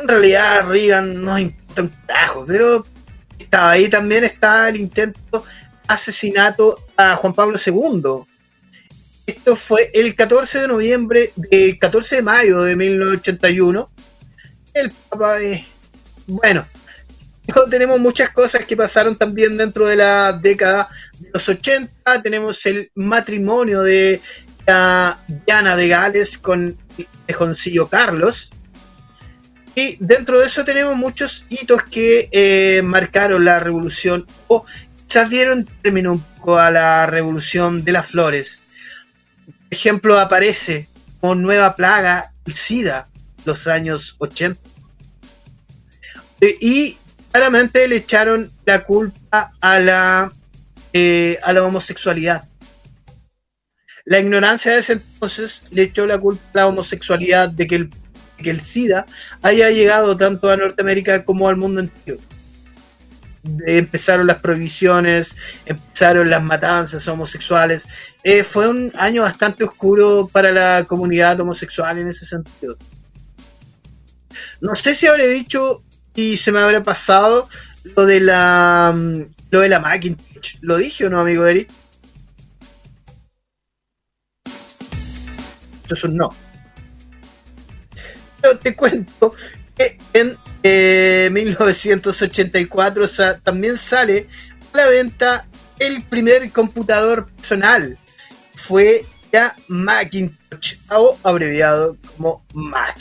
En 0.00 0.08
realidad 0.08 0.68
Reagan 0.68 1.22
no 1.22 1.36
importa 1.38 1.82
un 1.82 1.92
carajo, 2.06 2.44
pero 2.46 2.86
estaba 3.36 3.72
ahí 3.72 3.88
también 3.88 4.22
está 4.22 4.68
el 4.68 4.76
intento 4.76 5.44
asesinato 5.88 6.78
a 6.96 7.16
Juan 7.16 7.34
Pablo 7.34 7.58
II. 7.64 8.27
Esto 9.28 9.56
fue 9.56 9.90
el 9.92 10.14
14 10.14 10.60
de 10.60 10.68
noviembre, 10.68 11.32
el 11.50 11.78
14 11.78 12.16
de 12.16 12.22
mayo 12.22 12.62
de 12.62 12.74
1981. 12.74 13.90
El 14.72 14.90
Papa, 14.90 15.38
eh, 15.42 15.66
bueno, 16.26 16.66
tenemos 17.68 18.00
muchas 18.00 18.30
cosas 18.30 18.64
que 18.64 18.74
pasaron 18.74 19.16
también 19.16 19.58
dentro 19.58 19.86
de 19.86 19.96
la 19.96 20.32
década 20.32 20.88
de 21.18 21.28
los 21.34 21.46
80. 21.46 22.22
Tenemos 22.22 22.64
el 22.64 22.90
matrimonio 22.94 23.82
de 23.82 24.18
Diana 25.46 25.76
de 25.76 25.88
Gales 25.88 26.38
con 26.38 26.78
el 26.96 27.06
tejoncillo 27.26 27.86
Carlos. 27.86 28.48
Y 29.74 29.98
dentro 30.00 30.40
de 30.40 30.46
eso 30.46 30.64
tenemos 30.64 30.96
muchos 30.96 31.44
hitos 31.50 31.82
que 31.82 32.30
eh, 32.32 32.80
marcaron 32.82 33.44
la 33.44 33.60
revolución 33.60 34.26
o 34.46 34.64
se 35.06 35.28
dieron 35.28 35.68
término 35.82 36.12
un 36.12 36.20
poco 36.20 36.58
a 36.58 36.70
la 36.70 37.04
revolución 37.04 37.84
de 37.84 37.92
las 37.92 38.06
flores. 38.06 38.62
Ejemplo, 39.70 40.18
aparece 40.18 40.88
como 41.20 41.34
nueva 41.34 41.76
plaga 41.76 42.32
el 42.46 42.52
SIDA 42.52 43.08
los 43.44 43.66
años 43.66 44.16
80. 44.18 44.60
Y 46.60 46.96
claramente 47.32 47.86
le 47.88 47.96
echaron 47.96 48.50
la 48.64 48.84
culpa 48.84 49.52
a 49.60 49.78
la, 49.78 50.32
eh, 50.92 51.38
a 51.42 51.52
la 51.52 51.64
homosexualidad. 51.64 52.44
La 54.04 54.20
ignorancia 54.20 54.72
de 54.72 54.78
ese 54.78 54.92
entonces 54.94 55.64
le 55.70 55.82
echó 55.82 56.06
la 56.06 56.18
culpa 56.18 56.42
a 56.54 56.58
la 56.58 56.66
homosexualidad 56.68 57.50
de 57.50 57.66
que 57.66 57.74
el, 57.74 57.90
que 58.38 58.50
el 58.50 58.60
SIDA 58.60 59.04
haya 59.42 59.70
llegado 59.70 60.16
tanto 60.16 60.50
a 60.50 60.56
Norteamérica 60.56 61.24
como 61.24 61.48
al 61.48 61.56
mundo 61.56 61.80
entero 61.80 62.18
empezaron 63.66 64.26
las 64.26 64.40
prohibiciones, 64.40 65.36
empezaron 65.66 66.30
las 66.30 66.42
matanzas 66.42 67.06
homosexuales. 67.08 67.86
Eh, 68.22 68.42
fue 68.42 68.68
un 68.68 68.92
año 68.96 69.22
bastante 69.22 69.64
oscuro 69.64 70.28
para 70.32 70.52
la 70.52 70.84
comunidad 70.84 71.40
homosexual 71.40 71.98
en 71.98 72.08
ese 72.08 72.26
sentido. 72.26 72.76
No 74.60 74.74
sé 74.74 74.94
si 74.94 75.06
habré 75.06 75.28
dicho 75.28 75.82
y 76.14 76.36
se 76.36 76.52
me 76.52 76.60
habrá 76.60 76.82
pasado 76.82 77.48
lo 77.96 78.06
de 78.06 78.20
la 78.20 78.92
mm, 78.94 79.22
lo 79.50 79.60
de 79.60 79.68
la 79.68 79.80
Macintosh. 79.80 80.56
¿Lo 80.60 80.76
dije 80.76 81.06
o 81.06 81.10
no, 81.10 81.20
amigo 81.20 81.46
Eric? 81.46 81.70
Eso 85.84 85.94
es 85.94 86.04
un 86.04 86.16
no. 86.16 86.28
Pero 88.40 88.58
te 88.58 88.76
cuento 88.76 89.34
en 90.12 90.36
1984 91.32 93.04
eh, 93.04 93.08
también 93.42 93.78
sale 93.78 94.26
a 94.72 94.76
la 94.76 94.88
venta 94.88 95.46
el 95.78 96.02
primer 96.04 96.50
computador 96.50 97.28
personal. 97.36 97.98
Fue 98.54 99.04
ya 99.32 99.54
Macintosh, 99.68 100.76
o 100.90 101.16
abreviado 101.22 101.96
como 102.16 102.44
Mac. 102.54 102.96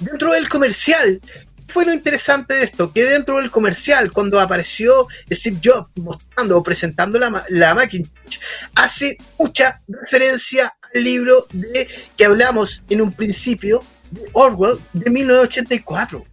Dentro 0.00 0.32
del 0.32 0.48
comercial, 0.48 1.20
fue 1.68 1.84
lo 1.84 1.92
interesante 1.92 2.54
de 2.54 2.64
esto? 2.64 2.92
Que 2.92 3.04
dentro 3.04 3.36
del 3.36 3.50
comercial, 3.50 4.10
cuando 4.10 4.40
apareció 4.40 5.06
Steve 5.30 5.58
Jobs 5.62 5.90
mostrando 5.96 6.56
o 6.56 6.62
presentando 6.62 7.18
la, 7.18 7.44
la 7.50 7.74
Macintosh, 7.74 8.38
hace 8.74 9.18
mucha 9.38 9.82
referencia 9.86 10.74
al 10.94 11.04
libro 11.04 11.46
de 11.52 11.86
que 12.16 12.24
hablamos 12.24 12.82
en 12.88 13.02
un 13.02 13.12
principio 13.12 13.84
Orwell 14.32 14.78
de 14.92 15.10
1984 15.10 16.26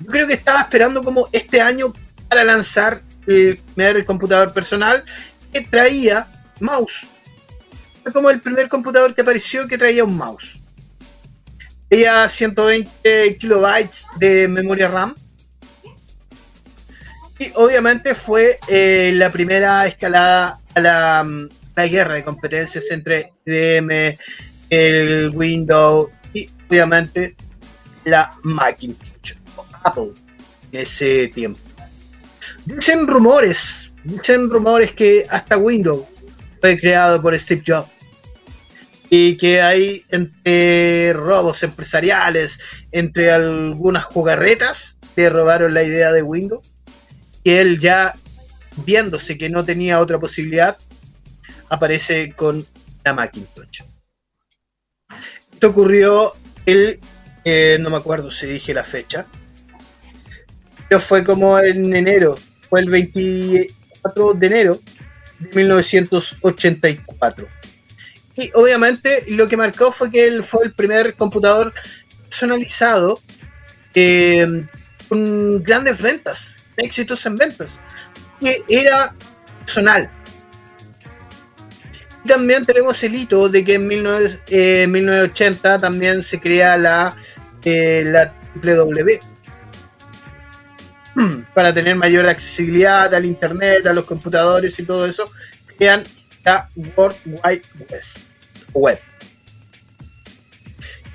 yo 0.00 0.06
creo 0.06 0.26
que 0.26 0.34
estaba 0.34 0.60
esperando 0.60 1.04
como 1.04 1.28
este 1.32 1.60
año 1.60 1.92
para 2.28 2.42
lanzar 2.44 3.02
el 3.26 3.58
primer 3.74 4.04
computador 4.06 4.52
personal 4.52 5.04
que 5.52 5.60
traía 5.62 6.26
mouse. 6.60 7.06
Fue 8.02 8.12
como 8.12 8.30
el 8.30 8.40
primer 8.40 8.68
computador 8.68 9.14
que 9.14 9.22
apareció 9.22 9.68
que 9.68 9.76
traía 9.76 10.04
un 10.04 10.16
mouse. 10.16 10.60
Traía 11.88 12.26
120 12.28 13.36
kilobytes 13.36 14.06
de 14.16 14.48
memoria 14.48 14.88
RAM. 14.88 15.14
Y 17.38 17.52
obviamente 17.54 18.14
fue 18.14 18.58
eh, 18.68 19.12
la 19.14 19.30
primera 19.30 19.86
escalada 19.86 20.60
a 20.74 20.80
la, 20.80 21.26
la, 21.74 21.86
guerra 21.86 22.14
de 22.14 22.24
competencias 22.24 22.90
entre 22.90 23.32
IBM, 23.46 24.18
el 24.70 25.30
Windows 25.34 26.08
y 26.32 26.48
obviamente 26.68 27.36
la 28.04 28.30
Macintosh 28.42 29.34
Apple 29.84 30.12
en 30.72 30.80
ese 30.80 31.28
tiempo. 31.28 31.60
Dicen 32.64 33.06
rumores, 33.06 33.92
dicen 34.04 34.48
rumores 34.48 34.92
que 34.92 35.26
hasta 35.28 35.58
Windows 35.58 36.04
fue 36.60 36.78
creado 36.78 37.20
por 37.20 37.38
Steve 37.38 37.62
Jobs 37.66 37.88
y 39.08 39.36
que 39.36 39.60
hay 39.60 40.04
entre 40.10 41.12
robos 41.14 41.62
empresariales, 41.64 42.60
entre 42.92 43.32
algunas 43.32 44.04
jugarretas 44.04 44.98
que 45.16 45.28
robaron 45.28 45.74
la 45.74 45.82
idea 45.82 46.12
de 46.12 46.22
Windows, 46.22 46.70
y 47.42 47.50
él 47.50 47.80
ya 47.80 48.14
viéndose 48.86 49.36
que 49.36 49.50
no 49.50 49.64
tenía 49.64 49.98
otra 49.98 50.20
posibilidad, 50.20 50.78
aparece 51.68 52.32
con 52.34 52.64
la 53.04 53.12
Macintosh. 53.12 53.82
Esto 55.60 55.72
ocurrió 55.72 56.32
el, 56.64 56.98
eh, 57.44 57.76
no 57.78 57.90
me 57.90 57.98
acuerdo 57.98 58.30
si 58.30 58.46
dije 58.46 58.72
la 58.72 58.82
fecha, 58.82 59.26
pero 60.88 61.02
fue 61.02 61.22
como 61.22 61.58
en 61.58 61.94
enero, 61.94 62.38
fue 62.70 62.80
el 62.80 62.88
24 62.88 64.32
de 64.36 64.46
enero 64.46 64.80
de 65.38 65.54
1984. 65.54 67.46
Y 68.36 68.50
obviamente 68.54 69.22
lo 69.28 69.48
que 69.48 69.58
marcó 69.58 69.92
fue 69.92 70.10
que 70.10 70.26
él 70.28 70.42
fue 70.42 70.64
el 70.64 70.72
primer 70.72 71.14
computador 71.14 71.74
personalizado 72.22 73.20
eh, 73.92 74.66
con 75.10 75.62
grandes 75.62 76.00
ventas, 76.00 76.56
éxitos 76.78 77.26
en 77.26 77.36
ventas, 77.36 77.80
que 78.40 78.64
era 78.66 79.14
personal. 79.58 80.10
También 82.26 82.66
tenemos 82.66 83.02
el 83.02 83.14
hito 83.14 83.48
de 83.48 83.64
que 83.64 83.74
en 83.74 83.86
1980 83.86 85.74
eh, 85.74 85.78
también 85.78 86.22
se 86.22 86.38
crea 86.38 86.76
la, 86.76 87.14
eh, 87.64 88.02
la 88.06 88.34
WW 88.54 89.20
para 91.54 91.72
tener 91.72 91.96
mayor 91.96 92.28
accesibilidad 92.28 93.14
al 93.14 93.24
internet, 93.24 93.86
a 93.86 93.92
los 93.92 94.04
computadores 94.04 94.78
y 94.78 94.82
todo 94.82 95.06
eso, 95.06 95.30
crean 95.78 96.04
la 96.44 96.68
World 96.96 97.16
Wide 97.24 97.62
Web. 98.74 99.00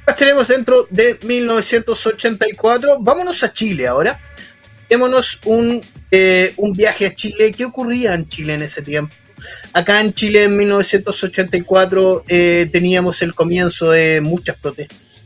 Las 0.07 0.15
tenemos 0.17 0.47
dentro 0.47 0.87
de 0.89 1.19
1984. 1.23 2.97
Vámonos 2.99 3.43
a 3.43 3.51
Chile 3.51 3.87
ahora. 3.87 4.19
Démonos 4.87 5.39
un, 5.45 5.83
eh, 6.11 6.53
un 6.57 6.73
viaje 6.73 7.07
a 7.07 7.15
Chile. 7.15 7.53
¿Qué 7.53 7.65
ocurría 7.65 8.13
en 8.13 8.29
Chile 8.29 8.53
en 8.53 8.61
ese 8.61 8.83
tiempo? 8.83 9.15
Acá 9.73 10.01
en 10.01 10.13
Chile 10.13 10.45
en 10.45 10.57
1984 10.57 12.25
eh, 12.27 12.69
teníamos 12.71 13.21
el 13.21 13.33
comienzo 13.35 13.91
de 13.91 14.21
muchas 14.21 14.55
protestas. 14.57 15.23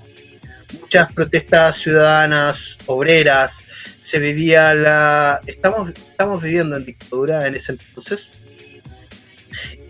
Muchas 0.82 1.12
protestas 1.12 1.78
ciudadanas, 1.78 2.78
obreras. 2.86 3.66
Se 4.00 4.20
vivía 4.20 4.74
la... 4.74 5.42
Estamos, 5.46 5.92
estamos 5.92 6.44
viviendo 6.44 6.78
en 6.78 6.86
dictadura 6.86 7.48
en 7.48 7.56
ese 7.56 7.74
entonces. 7.74 8.32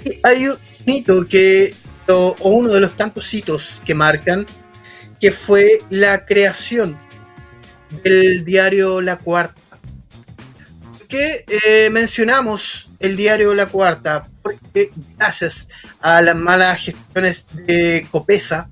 Y 0.06 0.20
hay 0.24 0.48
un 0.48 0.58
mito 0.86 1.28
que, 1.28 1.76
o 2.08 2.36
uno 2.42 2.70
de 2.70 2.80
los 2.80 2.96
tantos 2.96 3.34
hitos 3.34 3.82
que 3.86 3.94
marcan, 3.94 4.46
que 5.20 5.32
fue 5.32 5.82
la 5.90 6.26
creación 6.26 6.98
del 8.04 8.46
diario 8.46 9.02
La 9.02 9.18
Cuarta. 9.18 9.69
Que 11.10 11.44
eh, 11.48 11.90
mencionamos 11.90 12.92
el 13.00 13.18
diario 13.18 13.56
La 13.56 13.66
Cuarta, 13.66 14.28
porque 14.44 14.92
gracias 15.18 15.68
a 16.00 16.22
las 16.22 16.36
malas 16.36 16.82
gestiones 16.82 17.46
de 17.66 18.08
Copesa, 18.12 18.70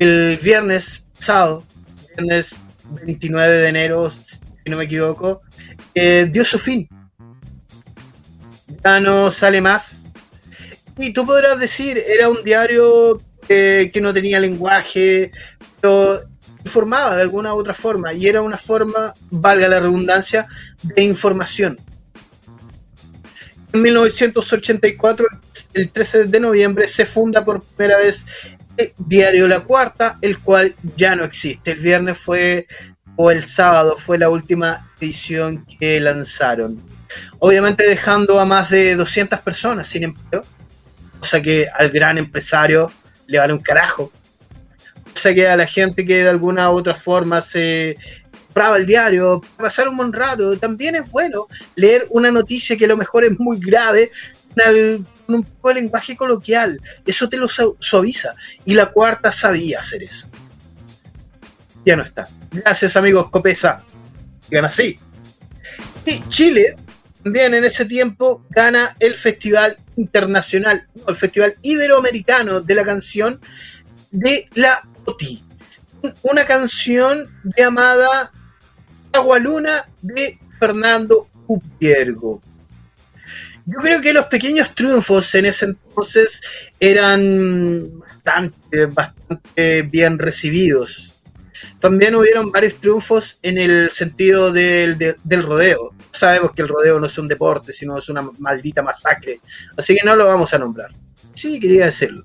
el 0.00 0.36
viernes 0.42 1.04
pasado, 1.16 1.64
viernes 2.08 2.56
29 3.04 3.54
de 3.54 3.68
enero, 3.68 4.10
si 4.10 4.70
no 4.70 4.76
me 4.76 4.84
equivoco, 4.84 5.42
eh, 5.94 6.28
dio 6.28 6.44
su 6.44 6.58
fin. 6.58 6.88
Ya 8.84 8.98
no 8.98 9.30
sale 9.30 9.60
más. 9.60 10.02
Y 10.98 11.12
tú 11.12 11.24
podrás 11.24 11.60
decir, 11.60 12.02
era 12.04 12.28
un 12.28 12.42
diario 12.42 13.22
que 13.46 13.92
no 14.02 14.12
tenía 14.12 14.40
lenguaje, 14.40 15.30
pero 15.80 16.20
informaba 16.64 17.16
de 17.16 17.22
alguna 17.22 17.54
u 17.54 17.58
otra 17.58 17.74
forma 17.74 18.12
y 18.12 18.26
era 18.26 18.40
una 18.40 18.56
forma, 18.56 19.14
valga 19.30 19.68
la 19.68 19.80
redundancia, 19.80 20.46
de 20.82 21.02
información. 21.02 21.78
En 23.72 23.82
1984, 23.82 25.26
el 25.74 25.90
13 25.90 26.24
de 26.24 26.40
noviembre, 26.40 26.86
se 26.86 27.06
funda 27.06 27.44
por 27.44 27.62
primera 27.62 27.98
vez 27.98 28.24
el 28.76 28.92
diario 28.98 29.48
La 29.48 29.60
Cuarta, 29.60 30.18
el 30.20 30.38
cual 30.40 30.74
ya 30.96 31.16
no 31.16 31.24
existe. 31.24 31.72
El 31.72 31.80
viernes 31.80 32.18
fue, 32.18 32.66
o 33.16 33.30
el 33.30 33.42
sábado, 33.42 33.96
fue 33.96 34.18
la 34.18 34.28
última 34.28 34.90
edición 35.00 35.66
que 35.80 36.00
lanzaron. 36.00 36.82
Obviamente 37.38 37.88
dejando 37.88 38.40
a 38.40 38.44
más 38.44 38.70
de 38.70 38.94
200 38.94 39.40
personas 39.40 39.86
sin 39.86 40.04
empleo, 40.04 40.44
cosa 41.18 41.40
que 41.40 41.66
al 41.74 41.90
gran 41.90 42.18
empresario 42.18 42.90
le 43.26 43.38
vale 43.38 43.52
un 43.52 43.60
carajo. 43.60 44.12
O 45.14 45.18
sea 45.18 45.34
que 45.34 45.46
a 45.46 45.56
la 45.56 45.66
gente 45.66 46.04
que 46.04 46.24
de 46.24 46.28
alguna 46.28 46.70
u 46.70 46.74
otra 46.74 46.94
forma 46.94 47.40
se 47.40 47.96
compraba 48.46 48.76
el 48.76 48.86
diario, 48.86 49.40
pasar 49.56 49.88
un 49.88 49.96
buen 49.96 50.12
rato, 50.12 50.58
también 50.58 50.94
es 50.94 51.10
bueno 51.10 51.46
leer 51.74 52.06
una 52.10 52.30
noticia 52.30 52.76
que 52.76 52.84
a 52.84 52.88
lo 52.88 52.96
mejor 52.96 53.24
es 53.24 53.38
muy 53.38 53.58
grave, 53.58 54.10
con 55.26 55.36
un 55.36 55.44
poco 55.44 55.68
de 55.68 55.74
lenguaje 55.76 56.16
coloquial. 56.16 56.80
Eso 57.06 57.28
te 57.28 57.36
lo 57.36 57.48
suaviza. 57.48 58.34
Y 58.64 58.74
la 58.74 58.90
cuarta 58.92 59.30
sabía 59.32 59.80
hacer 59.80 60.02
eso. 60.02 60.28
Ya 61.84 61.96
no 61.96 62.02
está. 62.02 62.28
Gracias 62.50 62.96
amigos 62.96 63.30
Copesa. 63.30 63.82
Digan 64.50 64.66
así. 64.66 64.98
Y 66.04 66.28
Chile 66.28 66.76
también 67.22 67.54
en 67.54 67.64
ese 67.64 67.84
tiempo 67.84 68.44
gana 68.50 68.96
el 68.98 69.14
Festival 69.14 69.78
Internacional, 69.96 70.86
el 71.06 71.14
Festival 71.14 71.54
Iberoamericano 71.62 72.60
de 72.60 72.74
la 72.74 72.84
Canción 72.84 73.40
de 74.10 74.48
la 74.54 74.82
Una 76.22 76.44
canción 76.44 77.30
llamada 77.56 78.32
Agualuna 79.12 79.88
de 80.00 80.38
Fernando 80.58 81.28
Upiergo. 81.46 82.40
Yo 83.66 83.78
creo 83.78 84.00
que 84.00 84.12
los 84.12 84.26
pequeños 84.26 84.74
triunfos 84.74 85.34
en 85.36 85.46
ese 85.46 85.66
entonces 85.66 86.42
eran 86.80 88.00
bastante, 88.00 88.86
bastante 88.86 89.82
bien 89.82 90.18
recibidos 90.18 91.12
también 91.82 92.14
hubieron 92.14 92.52
varios 92.52 92.76
triunfos 92.76 93.38
en 93.42 93.58
el 93.58 93.90
sentido 93.90 94.52
del, 94.52 94.96
del 94.98 95.42
rodeo. 95.42 95.92
Sabemos 96.12 96.52
que 96.52 96.62
el 96.62 96.68
rodeo 96.68 97.00
no 97.00 97.06
es 97.06 97.18
un 97.18 97.28
deporte, 97.28 97.72
sino 97.72 97.98
es 97.98 98.08
una 98.08 98.22
maldita 98.38 98.82
masacre. 98.82 99.40
Así 99.76 99.96
que 99.96 100.06
no 100.06 100.14
lo 100.14 100.26
vamos 100.26 100.54
a 100.54 100.58
nombrar. 100.58 100.90
Sí, 101.34 101.58
quería 101.58 101.86
decirlo. 101.86 102.24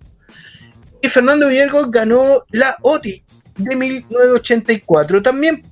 Y 1.02 1.08
Fernando 1.08 1.48
Viergo 1.48 1.90
ganó 1.90 2.44
la 2.52 2.76
OTI 2.82 3.24
de 3.58 3.76
1984. 3.76 5.22
También, 5.22 5.64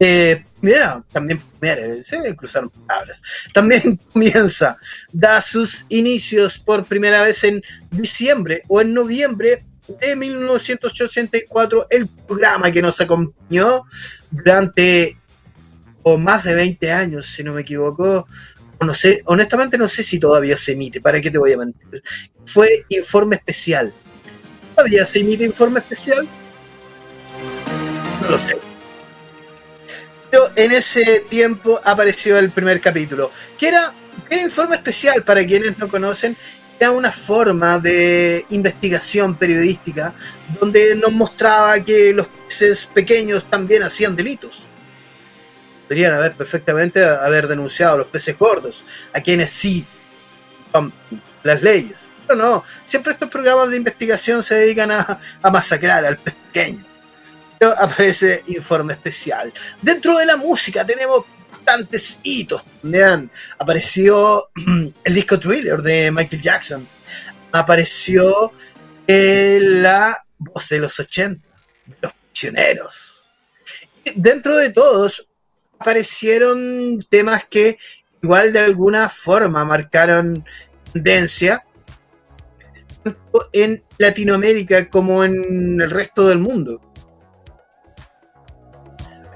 eh, 0.00 0.44
mira, 0.60 1.04
también, 1.12 1.40
mira, 1.60 2.02
se 2.02 2.34
cruzaron 2.36 2.70
palabras. 2.70 3.22
También 3.52 3.98
comienza, 4.12 4.76
da 5.12 5.40
sus 5.40 5.86
inicios 5.88 6.58
por 6.58 6.84
primera 6.84 7.22
vez 7.22 7.44
en 7.44 7.62
diciembre 7.90 8.62
o 8.68 8.80
en 8.80 8.94
noviembre 8.94 9.64
de 10.00 10.16
1984, 10.16 11.86
el 11.90 12.08
programa 12.08 12.70
que 12.70 12.82
nos 12.82 13.00
acompañó 13.00 13.84
durante 14.30 15.18
o 16.04 16.18
más 16.18 16.44
de 16.44 16.54
20 16.54 16.92
años, 16.92 17.26
si 17.26 17.44
no 17.44 17.52
me 17.52 17.62
equivoco. 17.62 18.26
No 18.80 18.92
sé, 18.92 19.22
honestamente 19.26 19.78
no 19.78 19.88
sé 19.88 20.02
si 20.02 20.18
todavía 20.18 20.56
se 20.56 20.72
emite, 20.72 21.00
¿para 21.00 21.20
qué 21.20 21.30
te 21.30 21.38
voy 21.38 21.52
a 21.52 21.58
mentir? 21.58 22.02
Fue 22.46 22.68
Informe 22.88 23.36
Especial. 23.36 23.94
¿Todavía 24.74 25.04
se 25.04 25.20
emite 25.20 25.44
Informe 25.44 25.80
Especial? 25.80 26.28
No 28.22 28.30
lo 28.30 28.38
sé. 28.38 28.56
Pero 30.30 30.50
en 30.56 30.72
ese 30.72 31.20
tiempo 31.28 31.80
apareció 31.84 32.38
el 32.38 32.50
primer 32.50 32.80
capítulo, 32.80 33.30
que 33.58 33.68
era, 33.68 33.94
que 34.28 34.36
era 34.36 34.44
Informe 34.44 34.76
Especial, 34.76 35.22
para 35.24 35.44
quienes 35.46 35.78
no 35.78 35.88
conocen, 35.88 36.36
una 36.90 37.12
forma 37.12 37.78
de 37.78 38.44
investigación 38.50 39.36
periodística 39.36 40.14
donde 40.60 40.96
nos 40.96 41.12
mostraba 41.12 41.78
que 41.80 42.12
los 42.12 42.28
peces 42.28 42.86
pequeños 42.86 43.48
también 43.48 43.82
hacían 43.82 44.16
delitos. 44.16 44.66
Podrían 45.86 46.14
haber 46.14 46.34
perfectamente 46.34 47.04
haber 47.04 47.46
denunciado 47.46 47.94
a 47.94 47.98
los 47.98 48.06
peces 48.06 48.36
gordos, 48.38 48.84
a 49.12 49.20
quienes 49.20 49.50
sí 49.50 49.86
las 51.42 51.62
leyes. 51.62 52.08
No, 52.34 52.64
siempre 52.84 53.12
estos 53.12 53.30
programas 53.30 53.70
de 53.70 53.76
investigación 53.76 54.42
se 54.42 54.56
dedican 54.56 54.90
a, 54.90 55.18
masacrar 55.50 56.04
al 56.04 56.18
pequeño. 56.18 56.84
Pero 57.58 57.72
aparece 57.78 58.42
informe 58.48 58.94
especial. 58.94 59.52
Dentro 59.80 60.16
de 60.18 60.26
la 60.26 60.36
música 60.36 60.84
tenemos 60.84 61.24
bastantes 61.50 62.20
hitos 62.22 62.64
también. 62.80 63.30
Apareció 63.58 64.50
el 65.04 65.14
disco 65.14 65.38
Thriller 65.38 65.80
de 65.80 66.10
Michael 66.10 66.42
Jackson. 66.42 66.88
Apareció 67.52 68.52
eh, 69.06 69.58
la 69.60 70.24
voz 70.38 70.68
de 70.68 70.78
los 70.78 70.98
80, 70.98 71.46
los 72.00 72.12
prisioneros. 72.30 73.28
dentro 74.16 74.56
de 74.56 74.70
todos 74.70 75.28
aparecieron 75.78 77.00
temas 77.08 77.44
que 77.50 77.76
igual 78.22 78.52
de 78.52 78.60
alguna 78.60 79.08
forma 79.08 79.64
marcaron 79.64 80.44
tendencia 80.92 81.64
tanto 83.02 83.48
en 83.52 83.82
Latinoamérica 83.98 84.88
como 84.88 85.24
en 85.24 85.80
el 85.80 85.90
resto 85.90 86.28
del 86.28 86.38
mundo. 86.38 86.80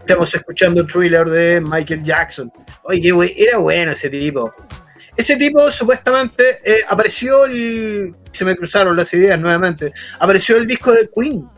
Estamos 0.00 0.32
escuchando 0.34 0.82
el 0.82 0.86
thriller 0.86 1.28
de 1.28 1.60
Michael 1.60 2.04
Jackson. 2.04 2.52
Oye, 2.84 3.12
era 3.36 3.58
bueno 3.58 3.92
ese 3.92 4.08
tipo. 4.08 4.54
Ese 5.16 5.36
tipo 5.36 5.70
supuestamente 5.72 6.58
eh, 6.64 6.82
apareció 6.88 7.50
y 7.50 8.14
se 8.30 8.44
me 8.44 8.54
cruzaron 8.54 8.96
las 8.96 9.12
ideas 9.14 9.40
nuevamente. 9.40 9.92
Apareció 10.20 10.58
el 10.58 10.66
disco 10.66 10.92
de 10.92 11.08
Queen 11.14 11.48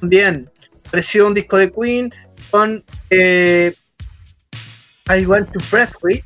también. 0.00 0.50
Apareció 0.86 1.26
un 1.26 1.34
disco 1.34 1.58
de 1.58 1.70
Queen 1.70 2.14
con 2.50 2.82
eh, 3.10 3.74
I 5.14 5.26
Want 5.26 5.50
to 5.52 5.60
Free. 5.60 6.24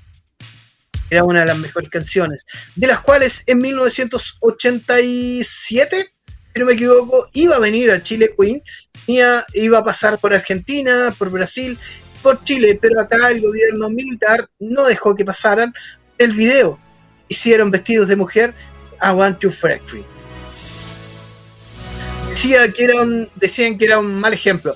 Era 1.12 1.24
una 1.24 1.40
de 1.40 1.46
las 1.46 1.58
mejores 1.58 1.90
canciones. 1.90 2.46
De 2.74 2.86
las 2.86 3.02
cuales 3.02 3.42
en 3.44 3.60
1987, 3.60 6.06
si 6.54 6.58
no 6.58 6.64
me 6.64 6.72
equivoco, 6.72 7.26
iba 7.34 7.56
a 7.56 7.58
venir 7.58 7.90
a 7.90 8.02
Chile 8.02 8.30
Queen. 8.34 8.62
Iba, 9.06 9.44
a 9.78 9.84
pasar 9.84 10.18
por 10.18 10.32
Argentina, 10.32 11.14
por 11.18 11.28
Brasil, 11.28 11.78
por 12.22 12.42
Chile, 12.44 12.78
pero 12.80 12.98
acá 12.98 13.30
el 13.30 13.42
gobierno 13.42 13.90
militar 13.90 14.48
no 14.58 14.84
dejó 14.84 15.14
que 15.14 15.26
pasaran 15.26 15.74
el 16.16 16.32
video. 16.32 16.80
Hicieron 17.28 17.70
vestidos 17.70 18.08
de 18.08 18.16
mujer 18.16 18.54
a 18.98 19.12
Want 19.12 19.38
to 19.38 19.50
Factory. 19.50 20.06
Decían 22.30 22.72
que 23.76 23.84
era 23.84 23.98
un 23.98 24.18
mal 24.18 24.32
ejemplo. 24.32 24.74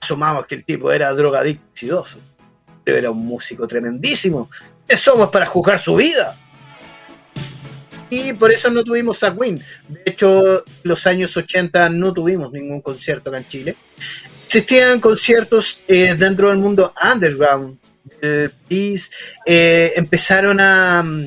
asumamos 0.00 0.46
que 0.46 0.54
el 0.54 0.64
tipo 0.64 0.92
era 0.92 1.12
drogadicto 1.12 2.06
pero 2.84 2.98
era 2.98 3.10
un 3.10 3.26
músico 3.26 3.66
tremendísimo. 3.66 4.48
¿Qué 4.88 4.96
somos 4.96 5.30
para 5.30 5.46
juzgar 5.46 5.78
su 5.78 5.96
vida? 5.96 6.36
Y 8.08 8.32
por 8.34 8.52
eso 8.52 8.70
no 8.70 8.84
tuvimos 8.84 9.22
a 9.24 9.34
Queen. 9.34 9.60
De 9.88 10.02
hecho, 10.06 10.64
los 10.84 11.06
años 11.06 11.36
80 11.36 11.88
no 11.90 12.12
tuvimos 12.12 12.52
ningún 12.52 12.80
concierto 12.80 13.30
acá 13.30 13.38
en 13.38 13.48
Chile. 13.48 13.76
Existían 14.44 15.00
conciertos 15.00 15.82
eh, 15.88 16.14
dentro 16.16 16.50
del 16.50 16.58
mundo 16.58 16.94
underground. 17.12 17.78
El 18.20 18.52
eh, 19.44 19.92
empezaron 19.96 20.60
a 20.60 21.02
mm, 21.02 21.26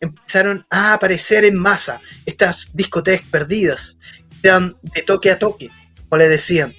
empezaron 0.00 0.64
a 0.70 0.94
aparecer 0.94 1.44
en 1.44 1.56
masa 1.56 2.00
estas 2.26 2.70
discotecas 2.74 3.26
perdidas, 3.30 3.96
eran 4.42 4.76
de 4.82 5.02
toque 5.02 5.30
a 5.30 5.38
toque, 5.38 5.70
como 6.08 6.18
le 6.18 6.28
decían, 6.28 6.74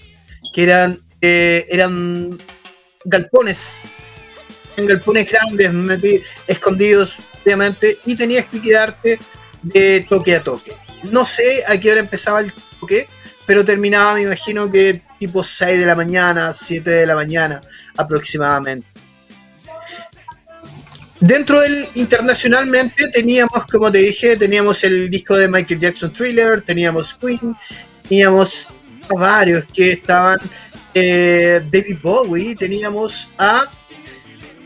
que 0.54 0.64
eran, 0.64 1.04
eh, 1.22 1.66
eran 1.70 2.38
galpones, 3.06 3.72
en 3.92 4.09
galpones 4.86 5.30
grandes, 5.30 6.24
escondidos, 6.48 7.18
obviamente, 7.44 7.98
y 8.06 8.16
tenías 8.16 8.46
que 8.46 8.62
quedarte 8.62 9.20
de 9.62 10.06
toque 10.10 10.36
a 10.36 10.44
toque. 10.44 10.76
No 11.04 11.26
sé 11.26 11.64
a 11.68 11.80
qué 11.80 11.92
hora 11.92 12.02
empezaba 12.02 12.42
el 12.42 12.52
toque, 12.80 13.08
pero 13.46 13.66
terminaba, 13.66 14.16
me 14.16 14.24
imagino 14.24 14.72
que 14.72 15.02
tipo 15.18 15.44
6 15.44 15.80
de 15.80 15.86
la 15.86 15.96
mañana, 15.96 16.54
7 16.54 16.90
de 16.90 17.06
la 17.06 17.16
mañana 17.16 17.62
aproximadamente. 17.98 18.88
Dentro 21.20 21.60
del 21.60 21.88
internacionalmente 21.96 23.10
teníamos, 23.10 23.66
como 23.70 23.92
te 23.92 23.98
dije, 23.98 24.38
teníamos 24.38 24.84
el 24.86 25.10
disco 25.10 25.36
de 25.36 25.50
Michael 25.50 25.80
Jackson 25.80 26.14
Thriller, 26.14 26.62
teníamos 26.62 27.14
Queen, 27.16 27.56
teníamos 28.08 28.70
varios 29.10 29.66
que 29.66 29.94
estaban 29.94 30.40
eh, 30.94 31.62
David 31.70 31.98
Bowie, 32.02 32.56
teníamos 32.56 33.30
a 33.38 33.70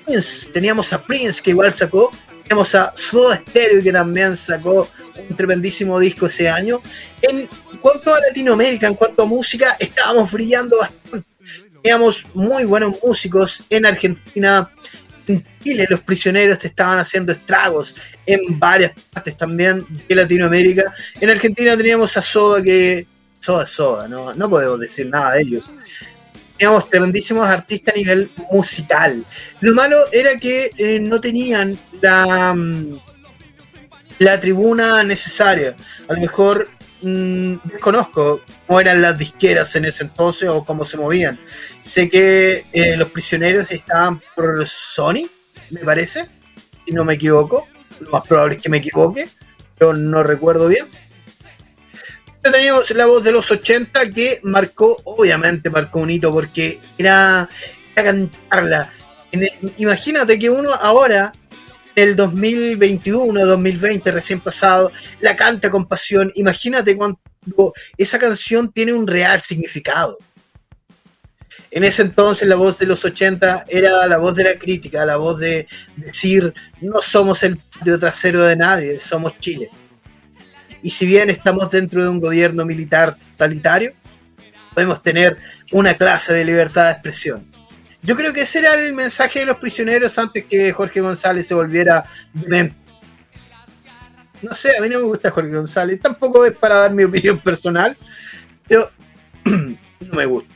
Prince, 0.05 0.49
teníamos 0.51 0.91
a 0.93 1.01
Prince 1.01 1.41
que 1.41 1.51
igual 1.51 1.73
sacó, 1.73 2.11
teníamos 2.43 2.73
a 2.75 2.93
Soda 2.95 3.37
Stereo 3.37 3.81
que 3.81 3.91
también 3.91 4.35
sacó 4.35 4.87
un 5.29 5.35
tremendísimo 5.35 5.99
disco 5.99 6.25
ese 6.25 6.49
año. 6.49 6.81
En 7.21 7.47
cuanto 7.79 8.13
a 8.13 8.19
Latinoamérica, 8.19 8.87
en 8.87 8.95
cuanto 8.95 9.23
a 9.23 9.25
música, 9.25 9.77
estábamos 9.79 10.31
brillando 10.31 10.77
bastante. 10.77 11.27
Teníamos 11.81 12.25
muy 12.33 12.63
buenos 12.63 12.95
músicos 13.03 13.63
en 13.69 13.85
Argentina, 13.85 14.69
en 15.27 15.45
Chile 15.61 15.85
los 15.89 16.01
prisioneros 16.01 16.59
te 16.59 16.67
estaban 16.67 16.97
haciendo 16.99 17.31
estragos 17.31 17.95
en 18.25 18.57
varias 18.59 18.93
partes 19.11 19.35
también 19.35 19.85
de 20.07 20.15
Latinoamérica. 20.15 20.83
En 21.19 21.29
Argentina 21.29 21.75
teníamos 21.77 22.15
a 22.17 22.21
Soda 22.21 22.61
que... 22.61 23.05
Soda 23.39 23.65
Soda, 23.65 24.07
no, 24.07 24.33
no 24.33 24.49
podemos 24.49 24.79
decir 24.79 25.07
nada 25.07 25.33
de 25.33 25.41
ellos. 25.41 25.69
Teníamos 26.63 26.89
tremendísimos 26.89 27.45
artistas 27.49 27.93
a 27.93 27.97
nivel 27.97 28.31
musical. 28.49 29.25
Lo 29.59 29.73
malo 29.73 29.97
era 30.13 30.39
que 30.39 30.71
eh, 30.77 30.97
no 30.97 31.19
tenían 31.19 31.77
la, 32.01 32.53
mm, 32.55 32.99
la 34.19 34.39
tribuna 34.39 35.03
necesaria. 35.03 35.75
A 36.07 36.13
lo 36.13 36.21
mejor 36.21 36.69
Mm, 37.05 37.55
desconozco 37.65 38.39
cómo 38.65 38.79
eran 38.79 39.01
las 39.01 39.17
disqueras 39.17 39.75
en 39.75 39.83
ese 39.83 40.03
entonces 40.03 40.47
o 40.47 40.63
cómo 40.63 40.85
se 40.85 40.95
movían. 40.95 41.37
Sé 41.81 42.09
que 42.09 42.65
eh, 42.71 42.95
los 42.95 43.09
prisioneros 43.11 43.69
estaban 43.71 44.21
por 44.33 44.65
Sony, 44.65 45.29
me 45.69 45.81
parece, 45.81 46.29
si 46.85 46.93
no 46.93 47.03
me 47.03 47.15
equivoco. 47.15 47.67
Lo 47.99 48.11
más 48.11 48.25
probable 48.25 48.55
es 48.55 48.61
que 48.61 48.69
me 48.69 48.77
equivoque, 48.77 49.27
pero 49.77 49.93
no 49.93 50.23
recuerdo 50.23 50.69
bien. 50.69 50.85
Teníamos 52.43 52.91
la 52.91 53.05
voz 53.05 53.23
de 53.23 53.31
los 53.31 53.49
80 53.49 54.11
que 54.11 54.41
marcó, 54.43 55.01
obviamente 55.05 55.69
marcó 55.69 55.99
un 55.99 56.11
hito 56.11 56.31
porque 56.31 56.81
era, 56.97 57.47
cantarla. 57.95 58.91
imagínate 59.77 60.37
que 60.37 60.49
uno 60.49 60.73
ahora 60.73 61.31
el 61.95 62.17
2021, 62.17 63.45
2020 63.45 64.11
recién 64.11 64.41
pasado, 64.41 64.91
la 65.21 65.37
canta 65.37 65.71
con 65.71 65.87
pasión. 65.87 66.31
Imagínate 66.35 66.97
cuando 66.97 67.19
esa 67.97 68.19
canción 68.19 68.71
tiene 68.73 68.91
un 68.93 69.07
real 69.07 69.39
significado. 69.41 70.17
En 71.71 71.83
ese 71.83 72.01
entonces 72.01 72.47
la 72.47 72.55
voz 72.55 72.77
de 72.77 72.87
los 72.87 73.03
80 73.05 73.65
era 73.69 74.05
la 74.07 74.17
voz 74.17 74.35
de 74.35 74.43
la 74.43 74.59
crítica, 74.59 75.05
la 75.05 75.17
voz 75.17 75.39
de 75.39 75.65
decir, 75.95 76.53
no 76.81 77.01
somos 77.01 77.41
el 77.43 77.57
trasero 77.99 78.43
de 78.43 78.55
nadie, 78.55 78.99
somos 78.99 79.39
Chile. 79.39 79.69
Y 80.83 80.89
si 80.89 81.05
bien 81.07 81.29
estamos 81.29 81.71
dentro 81.71 82.03
de 82.03 82.09
un 82.09 82.19
gobierno 82.19 82.65
militar 82.65 83.15
totalitario, 83.31 83.93
podemos 84.73 85.01
tener 85.01 85.37
una 85.71 85.95
clase 85.95 86.33
de 86.33 86.43
libertad 86.43 86.85
de 86.87 86.91
expresión. 86.91 87.49
Yo 88.01 88.17
creo 88.17 88.33
que 88.33 88.41
ese 88.41 88.59
era 88.59 88.73
el 88.75 88.93
mensaje 88.93 89.39
de 89.39 89.45
los 89.45 89.57
prisioneros 89.57 90.17
antes 90.17 90.43
que 90.43 90.73
Jorge 90.73 90.99
González 90.99 91.47
se 91.47 91.53
volviera 91.53 92.03
No 94.41 94.53
sé, 94.53 94.77
a 94.77 94.81
mí 94.81 94.89
no 94.89 94.99
me 94.99 95.05
gusta 95.05 95.31
Jorge 95.31 95.55
González. 95.55 96.01
Tampoco 96.01 96.45
es 96.45 96.53
para 96.57 96.75
dar 96.75 96.91
mi 96.91 97.05
opinión 97.05 97.39
personal, 97.39 97.97
pero 98.67 98.91
no 99.45 99.77
me 100.13 100.25
gusta. 100.25 100.53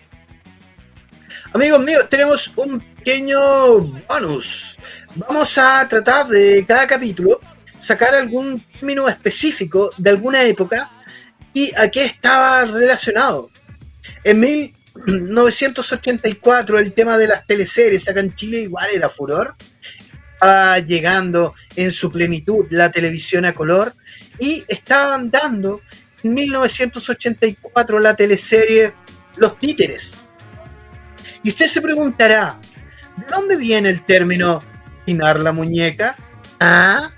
Amigos 1.54 1.80
míos, 1.84 2.06
tenemos 2.10 2.52
un 2.58 2.82
pequeño 2.82 3.80
bonus. 4.10 4.78
Vamos 5.16 5.58
a 5.58 5.88
tratar 5.88 6.28
de 6.28 6.66
cada 6.68 6.86
capítulo 6.86 7.37
sacar 7.88 8.14
algún 8.14 8.62
término 8.74 9.08
específico 9.08 9.92
de 9.98 10.10
alguna 10.10 10.44
época 10.44 10.92
y 11.54 11.72
a 11.78 11.90
qué 11.90 12.04
estaba 12.04 12.66
relacionado. 12.66 13.50
En 14.26 14.42
mil 14.42 14.76
984, 15.06 16.80
el 16.80 16.92
tema 16.92 17.18
de 17.18 17.28
las 17.28 17.48
teleseries 17.48 18.10
acá 18.10 18.20
en 18.20 18.36
Chile 18.36 18.62
igual 18.62 18.90
era 18.94 19.08
furor. 19.08 19.56
Estaba 20.34 20.80
llegando 20.80 21.54
en 21.78 21.92
su 21.92 22.12
plenitud 22.12 22.68
la 22.72 22.92
televisión 22.92 23.46
a 23.46 23.56
color 23.56 23.96
y 24.38 24.66
estaban 24.68 25.32
dando 25.32 25.82
en 26.24 26.34
1984 26.34 28.00
la 28.00 28.16
teleserie 28.16 28.94
Los 29.38 29.58
Títeres. 29.58 30.28
Y 31.42 31.50
usted 31.50 31.68
se 31.68 31.82
preguntará, 31.82 32.60
¿de 33.16 33.26
dónde 33.32 33.56
viene 33.56 33.90
el 33.90 34.04
término 34.04 34.62
peinar 35.06 35.40
la 35.40 35.54
muñeca? 35.54 36.18
¿Ah? 36.60 37.12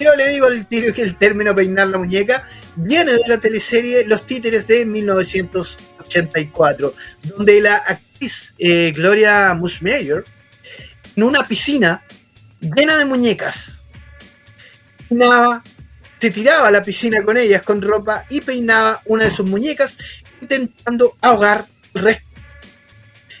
Yo 0.00 0.14
le 0.16 0.28
digo 0.28 0.46
al 0.46 0.66
tiro 0.66 0.92
que 0.92 1.02
el 1.02 1.16
término 1.16 1.54
peinar 1.54 1.86
la 1.88 1.98
muñeca 1.98 2.44
viene 2.76 3.12
de 3.12 3.28
la 3.28 3.38
teleserie 3.38 4.04
Los 4.06 4.26
Títeres 4.26 4.66
de 4.66 4.86
1984 4.86 6.94
donde 7.22 7.60
la 7.60 7.76
actriz 7.76 8.54
eh, 8.58 8.92
Gloria 8.94 9.54
Mushmeyer, 9.54 10.24
en 11.16 11.22
una 11.22 11.46
piscina 11.46 12.02
llena 12.60 12.98
de 12.98 13.04
muñecas, 13.04 13.84
se 16.18 16.30
tiraba 16.30 16.68
a 16.68 16.70
la 16.70 16.82
piscina 16.82 17.22
con 17.22 17.36
ellas 17.36 17.62
con 17.62 17.82
ropa 17.82 18.24
y 18.30 18.40
peinaba 18.40 19.02
una 19.06 19.24
de 19.24 19.30
sus 19.30 19.46
muñecas, 19.46 19.98
intentando 20.40 21.16
ahogar 21.20 21.66
el 21.94 22.02
resto. 22.02 22.24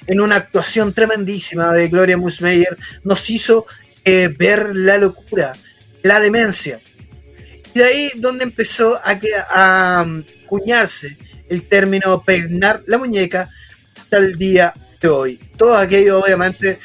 En 0.06 0.20
una 0.20 0.36
actuación 0.36 0.92
tremendísima 0.92 1.72
de 1.72 1.88
Gloria 1.88 2.18
Mushmeyer, 2.18 2.76
nos 3.04 3.30
hizo 3.30 3.64
eh, 4.04 4.28
ver 4.28 4.76
la 4.76 4.98
locura, 4.98 5.54
la 6.04 6.20
demencia. 6.20 6.80
Y 7.74 7.80
de 7.80 7.84
ahí 7.84 8.10
donde 8.16 8.44
empezó 8.44 9.00
a, 9.04 9.18
que, 9.18 9.30
a 9.50 10.04
um, 10.06 10.22
cuñarse 10.46 11.18
el 11.48 11.66
término 11.66 12.22
peinar 12.22 12.80
la 12.86 12.98
muñeca 12.98 13.50
hasta 13.96 14.18
el 14.18 14.36
día 14.36 14.72
de 15.00 15.08
hoy. 15.08 15.40
Todos 15.56 15.80
aquellos, 15.80 16.22
obviamente, 16.22 16.78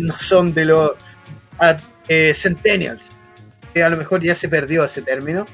no 0.00 0.16
son 0.16 0.54
de 0.54 0.66
los 0.66 0.92
eh, 2.08 2.32
centennials, 2.34 3.16
que 3.72 3.82
a 3.82 3.88
lo 3.88 3.96
mejor 3.96 4.22
ya 4.22 4.34
se 4.34 4.46
perdió 4.48 4.84
ese 4.84 5.00
término, 5.02 5.46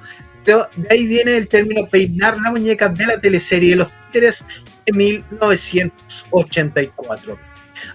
pero 0.44 0.68
de 0.76 0.88
ahí 0.90 1.07
viene 1.07 1.36
el 1.36 1.46
término 1.48 1.88
peinar 1.88 2.36
la 2.40 2.50
muñeca 2.50 2.88
de 2.88 3.07
la 3.07 3.20
teleserie 3.20 3.76
Los 3.76 3.88
Títeres 4.07 4.44
de 4.84 4.92
1984. 4.92 7.38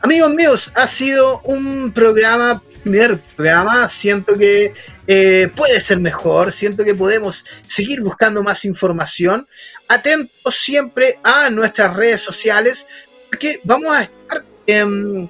Amigos 0.02 0.34
míos, 0.34 0.72
ha 0.76 0.88
sido 0.88 1.42
un 1.42 1.92
programa 1.92 2.64
primer 2.84 3.20
programa, 3.36 3.88
siento 3.88 4.38
que 4.38 4.74
eh, 5.08 5.52
puede 5.56 5.80
ser 5.80 6.00
mejor, 6.00 6.52
siento 6.52 6.84
que 6.84 6.96
podemos 6.96 7.46
seguir 7.68 8.02
buscando 8.02 8.44
más 8.44 8.66
información. 8.66 9.48
Atentos 9.88 10.56
siempre 10.56 11.20
a 11.24 11.50
nuestras 11.50 11.96
redes 11.96 12.22
sociales, 12.22 12.88
porque 13.30 13.60
vamos 13.64 13.96
a 13.96 14.04
estar, 14.04 14.46
vamos 14.68 15.30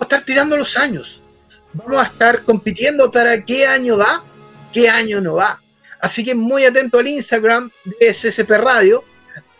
a 0.00 0.04
estar 0.04 0.24
tirando 0.24 0.56
los 0.56 0.76
años. 0.76 1.22
Vamos 1.74 2.02
a 2.02 2.04
estar 2.04 2.42
compitiendo 2.42 3.10
para 3.10 3.42
qué 3.44 3.66
año 3.66 3.96
va, 3.96 4.24
qué 4.72 4.88
año 4.88 5.20
no 5.20 5.34
va. 5.34 5.60
Así 6.00 6.24
que 6.24 6.34
muy 6.34 6.64
atento 6.64 6.98
al 6.98 7.08
Instagram 7.08 7.70
de 7.84 8.12
SCP 8.12 8.50
Radio 8.50 9.04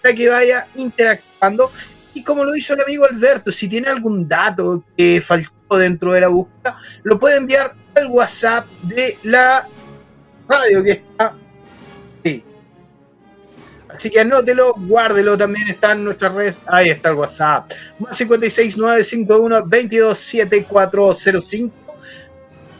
para 0.02 0.14
que 0.14 0.28
vaya 0.28 0.66
interactuando. 0.74 1.70
Y 2.14 2.22
como 2.22 2.44
lo 2.44 2.54
hizo 2.54 2.74
el 2.74 2.82
amigo 2.82 3.06
Alberto, 3.06 3.50
si 3.50 3.68
tiene 3.68 3.88
algún 3.88 4.28
dato 4.28 4.84
que 4.96 5.22
faltó 5.24 5.52
dentro 5.76 6.12
de 6.12 6.20
la 6.20 6.28
búsqueda, 6.28 6.76
lo 7.02 7.18
puede 7.18 7.36
enviar 7.36 7.74
al 7.94 8.06
WhatsApp 8.08 8.66
de 8.82 9.18
la 9.24 9.66
radio 10.48 10.82
que 10.82 10.92
está 10.92 11.34
ahí. 12.24 12.42
Así 13.94 14.10
que 14.10 14.20
anótelo, 14.20 14.74
guárdelo, 14.76 15.36
también 15.36 15.68
está 15.68 15.92
en 15.92 16.04
nuestras 16.04 16.32
redes. 16.32 16.62
Ahí 16.66 16.88
está 16.90 17.10
el 17.10 17.16
WhatsApp. 17.16 17.70
Más 17.98 18.16
56951 18.16 19.62
227405 19.62 21.74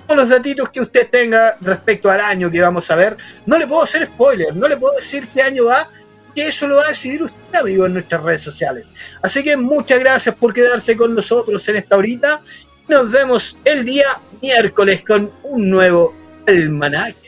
Todos 0.07 0.21
los 0.21 0.29
datitos 0.29 0.69
que 0.71 0.81
usted 0.81 1.11
tenga 1.11 1.57
respecto 1.61 2.11
al 2.11 2.21
año 2.21 2.51
que 2.51 2.61
vamos 2.61 2.91
a 2.91 2.97
ver. 2.97 3.17
No 3.47 3.59
le 3.59 3.67
puedo 3.67 3.83
hacer 3.83 4.07
spoiler, 4.07 4.55
no 4.57 4.69
le 4.69 4.77
puedo 4.77 4.95
decir 4.97 5.29
qué 5.35 5.43
año 5.43 5.67
va, 5.67 5.89
que 6.35 6.49
eso 6.49 6.67
lo 6.67 6.77
va 6.77 6.85
a 6.85 6.89
decidir 6.89 7.23
usted, 7.23 7.59
amigo, 7.59 7.87
en 7.87 7.95
nuestras 7.95 8.23
redes 8.23 8.43
sociales. 8.43 8.95
Así 9.21 9.45
que 9.45 9.57
muchas 9.57 10.01
gracias 10.01 10.35
por 10.35 10.55
quedarse 10.55 10.97
con 10.97 11.15
nosotros 11.15 11.69
en 11.69 11.77
esta 11.77 11.97
horita 11.97 12.41
nos 12.93 13.11
vemos 13.11 13.57
el 13.65 13.87
día 13.87 14.21
miércoles 14.43 15.03
con 15.03 15.33
un 15.45 15.71
nuevo 15.71 16.15
almanaque. 16.47 17.22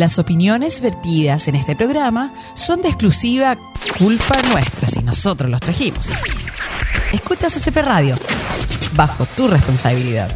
Las 0.00 0.18
opiniones 0.18 0.80
vertidas 0.80 1.46
en 1.46 1.56
este 1.56 1.76
programa 1.76 2.32
son 2.54 2.80
de 2.80 2.88
exclusiva 2.88 3.58
culpa 3.98 4.40
nuestra 4.50 4.88
si 4.88 5.00
nosotros 5.02 5.50
los 5.50 5.60
trajimos. 5.60 6.08
Escuchas 7.12 7.52
CCP 7.52 7.76
Radio, 7.82 8.16
bajo 8.94 9.26
tu 9.26 9.46
responsabilidad. 9.46 10.34